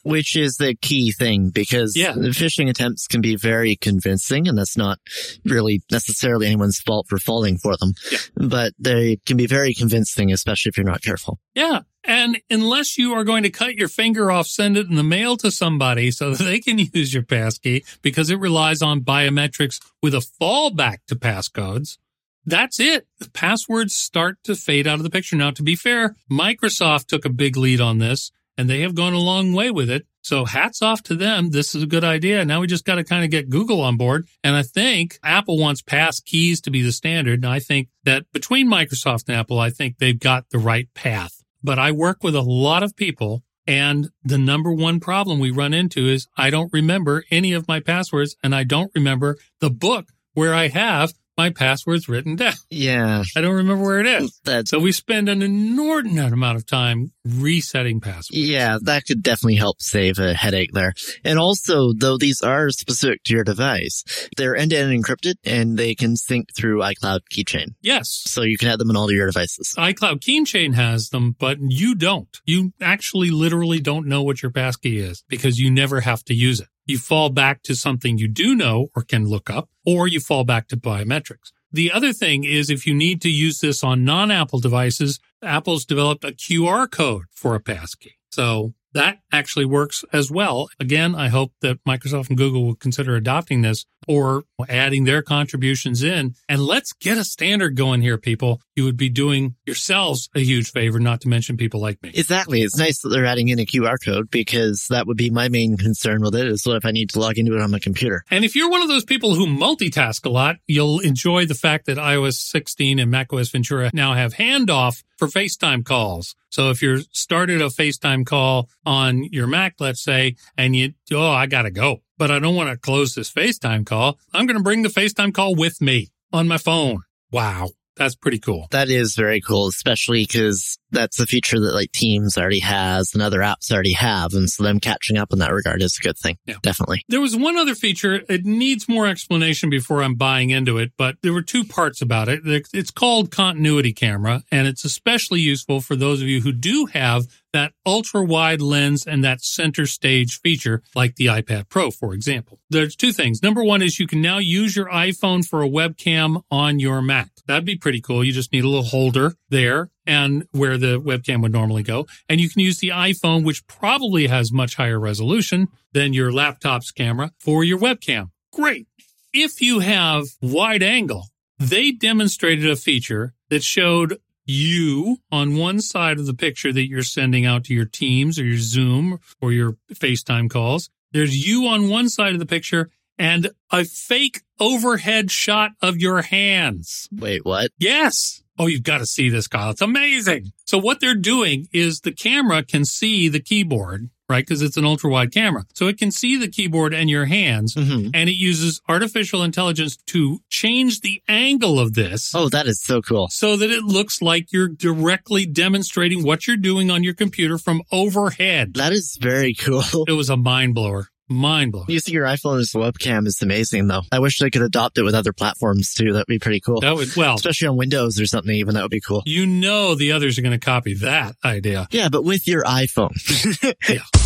[0.03, 2.13] Which is the key thing because Yeah.
[2.13, 4.99] the phishing attempts can be very convincing and that's not
[5.45, 7.93] really necessarily anyone's fault for falling for them.
[8.11, 8.17] Yeah.
[8.35, 11.39] But they can be very convincing, especially if you're not careful.
[11.55, 11.81] Yeah.
[12.03, 15.35] And unless you are going to cut your finger off, send it in the mail
[15.37, 20.13] to somebody so that they can use your passkey because it relies on biometrics with
[20.13, 21.97] a fallback to passcodes.
[22.45, 23.05] That's it.
[23.19, 25.35] The passwords start to fade out of the picture.
[25.35, 29.13] Now, to be fair, Microsoft took a big lead on this and they have gone
[29.13, 30.05] a long way with it.
[30.21, 31.51] So hats off to them.
[31.51, 32.43] This is a good idea.
[32.43, 34.27] Now we just got to kind of get Google on board.
[34.43, 37.43] And I think Apple wants pass keys to be the standard.
[37.43, 41.38] And I think that between Microsoft and Apple, I think they've got the right path.
[41.63, 45.75] But I work with a lot of people and the number one problem we run
[45.75, 50.07] into is I don't remember any of my passwords and I don't remember the book
[50.33, 52.51] where I have my passwords written down.
[52.69, 53.23] Yeah.
[53.33, 54.37] I don't remember where it is.
[54.43, 58.29] That's, So we spend an inordinate amount of time resetting passwords.
[58.37, 60.93] yeah, that could definitely help save a headache there.
[61.23, 64.03] And also, though these are specific to your device,
[64.35, 67.67] they're end to end encrypted and they can sync through iCloud keychain.
[67.81, 68.21] Yes.
[68.25, 69.73] So you can have them on all your devices.
[69.77, 72.27] iCloud Keychain has them, but you don't.
[72.45, 76.59] You actually literally don't know what your passkey is because you never have to use
[76.59, 76.67] it.
[76.89, 80.43] You fall back to something you do know or can look up, or you fall
[80.43, 81.51] back to biometrics.
[81.71, 86.23] The other thing is if you need to use this on non-Apple devices, Apple's developed
[86.23, 88.17] a QR code for a passkey.
[88.31, 90.67] So that actually works as well.
[90.79, 96.01] Again, I hope that Microsoft and Google will consider adopting this or adding their contributions
[96.01, 96.33] in.
[96.49, 98.59] And let's get a standard going here, people.
[98.75, 102.11] You would be doing yourselves a huge favor, not to mention people like me.
[102.15, 102.63] Exactly.
[102.63, 105.77] It's nice that they're adding in a QR code because that would be my main
[105.77, 108.23] concern with it is what if I need to log into it on my computer?
[108.31, 111.85] And if you're one of those people who multitask a lot, you'll enjoy the fact
[111.85, 116.35] that iOS 16 and macOS Ventura now have handoff for FaceTime calls.
[116.49, 121.29] So if you're started a FaceTime call on your Mac, let's say, and you, oh,
[121.29, 124.19] I gotta go, but I don't want to close this FaceTime call.
[124.31, 127.01] I'm going to bring the FaceTime call with me on my phone.
[127.31, 127.69] Wow.
[127.95, 128.67] That's pretty cool.
[128.71, 133.21] That is very cool, especially because that's a feature that like Teams already has and
[133.21, 134.33] other apps already have.
[134.33, 136.37] And so them catching up in that regard is a good thing.
[136.45, 136.55] Yeah.
[136.63, 137.03] Definitely.
[137.09, 138.21] There was one other feature.
[138.29, 142.29] It needs more explanation before I'm buying into it, but there were two parts about
[142.29, 142.39] it.
[142.45, 147.25] It's called continuity camera, and it's especially useful for those of you who do have
[147.53, 152.59] that ultra wide lens and that center stage feature, like the iPad Pro, for example.
[152.69, 153.41] There's two things.
[153.41, 157.31] Number one is you can now use your iPhone for a webcam on your Mac.
[157.47, 158.23] That'd be pretty cool.
[158.23, 162.05] You just need a little holder there and where the webcam would normally go.
[162.27, 166.91] And you can use the iPhone, which probably has much higher resolution than your laptop's
[166.91, 168.29] camera for your webcam.
[168.53, 168.87] Great.
[169.33, 171.27] If you have wide angle,
[171.57, 174.19] they demonstrated a feature that showed
[174.49, 178.43] you on one side of the picture that you're sending out to your teams or
[178.43, 180.89] your Zoom or your FaceTime calls.
[181.11, 186.21] There's you on one side of the picture and a fake overhead shot of your
[186.23, 187.07] hands.
[187.11, 187.71] Wait, what?
[187.77, 188.41] Yes.
[188.57, 189.71] Oh, you've got to see this, Kyle.
[189.71, 190.51] It's amazing.
[190.65, 194.45] So what they're doing is the camera can see the keyboard right?
[194.45, 195.63] Because it's an ultra wide camera.
[195.73, 199.97] So it can see the keyboard and your hands hmm and it uses artificial intelligence
[200.07, 203.27] to change the angle of this Oh, that is so cool.
[203.29, 207.81] so that it looks like you're directly demonstrating what you're doing on your computer from
[207.91, 208.73] overhead.
[208.75, 209.83] That is very cool.
[210.07, 211.07] It was a mind blower.
[211.31, 211.85] Mind blower.
[211.87, 214.01] Using your iPhone as a webcam is amazing, though.
[214.11, 216.13] I wish they could adopt it with other platforms too.
[216.13, 216.81] That'd be pretty cool.
[216.81, 219.21] That would, well, Especially on Windows or something, even that would be cool.
[219.27, 221.87] you know the others are going to copy that idea.
[221.91, 223.13] Yeah, but with your iPhone.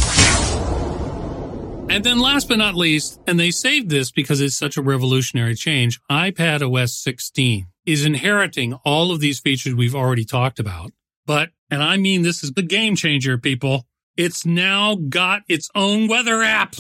[1.90, 5.56] And then last but not least, and they saved this because it's such a revolutionary
[5.56, 10.92] change, iPad OS 16 is inheriting all of these features we've already talked about.
[11.26, 13.86] But, and I mean this is the game changer, people.
[14.16, 16.76] It's now got its own weather app.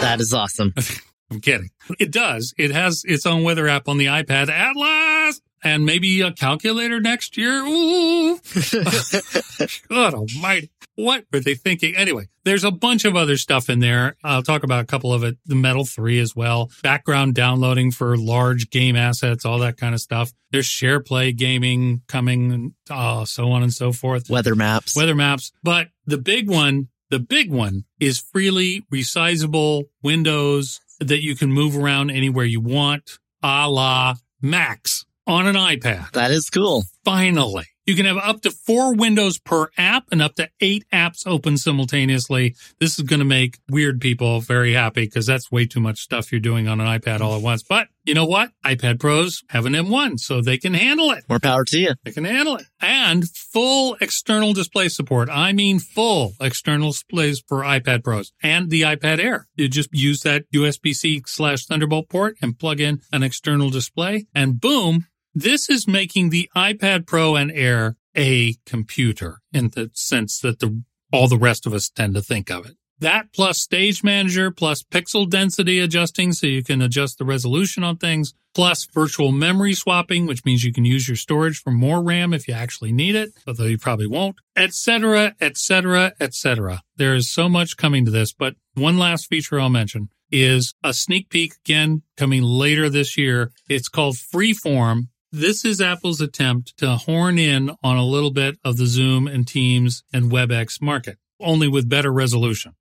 [0.00, 0.74] that is awesome.
[1.30, 1.70] I'm kidding.
[1.98, 2.54] It does.
[2.58, 5.42] It has its own weather app on the iPad at last.
[5.64, 7.62] And maybe a calculator next year.
[7.64, 8.34] Ooh.
[9.88, 10.70] God almighty.
[10.94, 11.96] What were they thinking?
[11.96, 14.16] Anyway, there's a bunch of other stuff in there.
[14.22, 15.38] I'll talk about a couple of it.
[15.46, 16.70] The Metal 3 as well.
[16.82, 20.32] Background downloading for large game assets, all that kind of stuff.
[20.50, 24.94] There's share play gaming coming, and uh, so on and so forth Weather maps.
[24.94, 25.50] weather maps.
[25.62, 31.76] But the big one, the big one is freely resizable windows that you can move
[31.76, 36.10] around anywhere you want, a la Macs on an iPad.
[36.12, 36.84] that is cool.
[37.04, 37.64] Finally.
[37.84, 41.56] You can have up to four windows per app and up to eight apps open
[41.56, 42.54] simultaneously.
[42.78, 46.30] This is going to make weird people very happy because that's way too much stuff
[46.30, 47.64] you're doing on an iPad all at once.
[47.64, 48.50] But you know what?
[48.64, 51.24] iPad Pros have an M1, so they can handle it.
[51.28, 51.94] More power to you.
[52.04, 52.66] They can handle it.
[52.80, 55.28] And full external display support.
[55.28, 59.48] I mean full external displays for iPad Pros and the iPad Air.
[59.56, 64.60] You just use that USB-C slash Thunderbolt port and plug in an external display and
[64.60, 70.60] boom, this is making the iPad Pro and Air a computer in the sense that
[70.60, 72.76] the all the rest of us tend to think of it.
[72.98, 77.96] That plus Stage Manager plus pixel density adjusting so you can adjust the resolution on
[77.96, 82.32] things, plus virtual memory swapping, which means you can use your storage for more RAM
[82.32, 86.82] if you actually need it, although you probably won't, etc., etc., etc.
[86.96, 90.94] There is so much coming to this, but one last feature I'll mention is a
[90.94, 93.52] sneak peek again coming later this year.
[93.68, 95.08] It's called Freeform.
[95.34, 99.48] This is Apple's attempt to horn in on a little bit of the Zoom and
[99.48, 102.74] Teams and WebEx market, only with better resolution.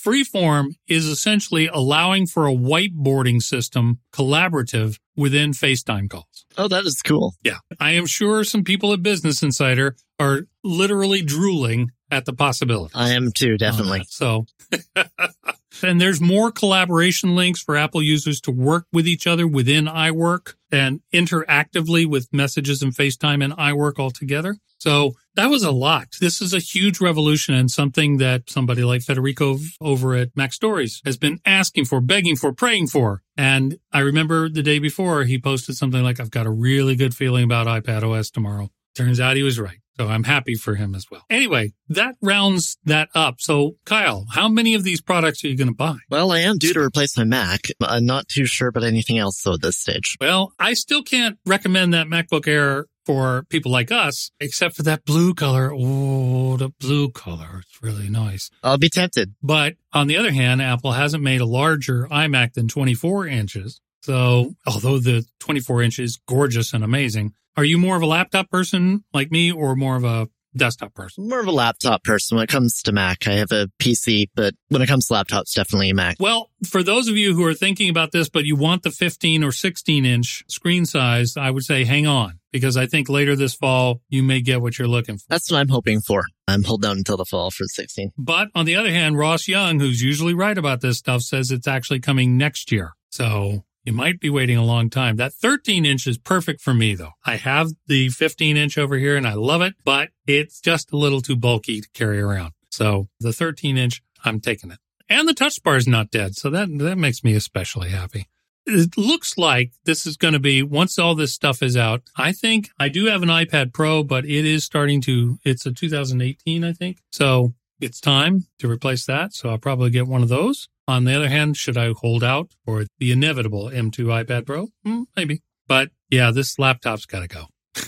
[0.00, 6.46] Freeform is essentially allowing for a whiteboarding system collaborative within FaceTime calls.
[6.56, 7.34] Oh, that is cool.
[7.42, 7.58] Yeah.
[7.80, 12.94] I am sure some people at Business Insider are literally drooling at the possibility.
[12.94, 14.04] I am too, definitely.
[14.08, 14.46] So,
[15.82, 20.54] and there's more collaboration links for Apple users to work with each other within iWork
[20.70, 24.56] and interactively with messages and FaceTime and iWork all together.
[24.78, 26.16] So that was a lot.
[26.20, 31.00] This is a huge revolution and something that somebody like Federico over at Mac Stories
[31.04, 33.22] has been asking for, begging for, praying for.
[33.36, 37.14] And I remember the day before he posted something like, I've got a really good
[37.14, 38.70] feeling about iPad OS tomorrow.
[38.96, 39.81] Turns out he was right.
[39.98, 41.24] So I'm happy for him as well.
[41.28, 43.36] Anyway, that rounds that up.
[43.40, 45.98] So Kyle, how many of these products are you going to buy?
[46.10, 47.68] Well, I am due to replace my Mac.
[47.80, 50.16] I'm not too sure about anything else though at this stage.
[50.20, 55.04] Well, I still can't recommend that MacBook Air for people like us, except for that
[55.04, 55.72] blue color.
[55.74, 57.62] Oh, the blue color.
[57.62, 58.50] It's really nice.
[58.62, 59.34] I'll be tempted.
[59.42, 63.80] But on the other hand, Apple hasn't made a larger iMac than 24 inches.
[64.02, 68.50] So although the 24 inch is gorgeous and amazing, are you more of a laptop
[68.50, 71.28] person like me or more of a desktop person?
[71.28, 73.28] More of a laptop person when it comes to Mac.
[73.28, 76.16] I have a PC, but when it comes to laptops, definitely a Mac.
[76.18, 79.44] Well, for those of you who are thinking about this, but you want the 15
[79.44, 83.54] or 16 inch screen size, I would say hang on because I think later this
[83.54, 85.24] fall, you may get what you're looking for.
[85.28, 86.24] That's what I'm hoping for.
[86.48, 88.12] I'm holding out until the fall for 16.
[88.18, 91.68] But on the other hand, Ross Young, who's usually right about this stuff, says it's
[91.68, 92.92] actually coming next year.
[93.10, 95.16] So you might be waiting a long time.
[95.16, 97.12] That 13 inch is perfect for me though.
[97.26, 100.96] I have the 15 inch over here and I love it, but it's just a
[100.96, 102.52] little too bulky to carry around.
[102.70, 104.78] So the 13 inch, I'm taking it.
[105.08, 106.36] And the touch bar is not dead.
[106.36, 108.28] So that, that makes me especially happy.
[108.64, 112.02] It looks like this is going to be once all this stuff is out.
[112.16, 115.72] I think I do have an iPad Pro, but it is starting to, it's a
[115.72, 116.98] 2018, I think.
[117.10, 119.34] So it's time to replace that.
[119.34, 120.68] So I'll probably get one of those.
[120.88, 124.68] On the other hand, should I hold out for the inevitable M2 iPad Pro?
[124.84, 125.42] Hmm, maybe.
[125.68, 127.46] But yeah, this laptop's got to go.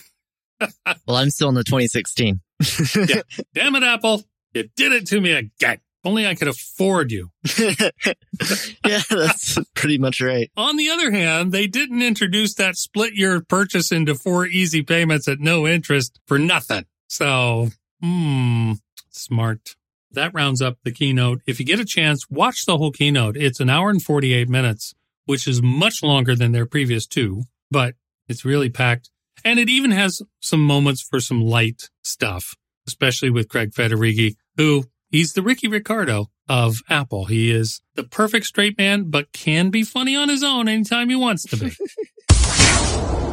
[1.06, 2.40] Well, I'm still in the 2016.
[3.08, 3.22] yeah.
[3.52, 4.22] Damn it, Apple.
[4.54, 5.78] You did it to me again.
[6.04, 7.30] Only I could afford you.
[7.58, 10.50] yeah, that's pretty much right.
[10.56, 15.28] On the other hand, they didn't introduce that split your purchase into four easy payments
[15.28, 16.84] at no interest for nothing.
[17.08, 17.70] So
[18.00, 18.72] Hmm,
[19.10, 19.76] smart.
[20.14, 21.42] That rounds up the keynote.
[21.46, 23.36] If you get a chance, watch the whole keynote.
[23.36, 24.94] It's an hour and 48 minutes,
[25.26, 27.94] which is much longer than their previous two, but
[28.28, 29.10] it's really packed.
[29.44, 32.54] And it even has some moments for some light stuff,
[32.86, 37.26] especially with Craig Federighi, who he's the Ricky Ricardo of Apple.
[37.26, 41.16] He is the perfect straight man, but can be funny on his own anytime he
[41.16, 43.20] wants to be.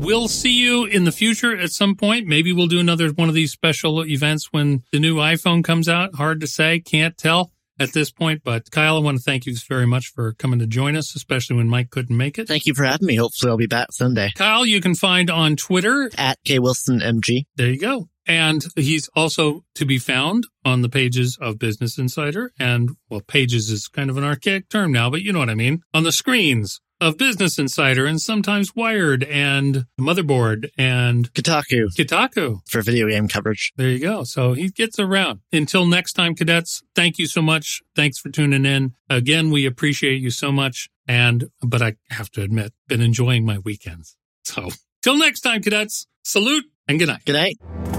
[0.00, 2.26] We'll see you in the future at some point.
[2.26, 6.14] Maybe we'll do another one of these special events when the new iPhone comes out.
[6.14, 6.78] Hard to say.
[6.78, 8.42] Can't tell at this point.
[8.44, 11.56] But Kyle, I want to thank you very much for coming to join us, especially
[11.56, 12.48] when Mike couldn't make it.
[12.48, 13.16] Thank you for having me.
[13.16, 14.30] Hopefully I'll be back Sunday.
[14.36, 17.46] Kyle, you can find on Twitter at KWilsonMG.
[17.56, 18.08] There you go.
[18.26, 22.52] And he's also to be found on the pages of Business Insider.
[22.60, 25.54] And well, pages is kind of an archaic term now, but you know what I
[25.54, 25.80] mean.
[25.94, 31.88] On the screens of Business Insider and sometimes Wired and Motherboard and Kotaku.
[31.96, 32.60] Kotaku.
[32.68, 33.72] For video game coverage.
[33.76, 34.24] There you go.
[34.24, 35.40] So he gets around.
[35.52, 37.82] Until next time, cadets, thank you so much.
[37.94, 38.94] Thanks for tuning in.
[39.08, 40.88] Again, we appreciate you so much.
[41.06, 44.16] And, but I have to admit, been enjoying my weekends.
[44.44, 44.68] So
[45.02, 47.24] till next time, cadets, salute and good night.
[47.24, 47.97] Good night.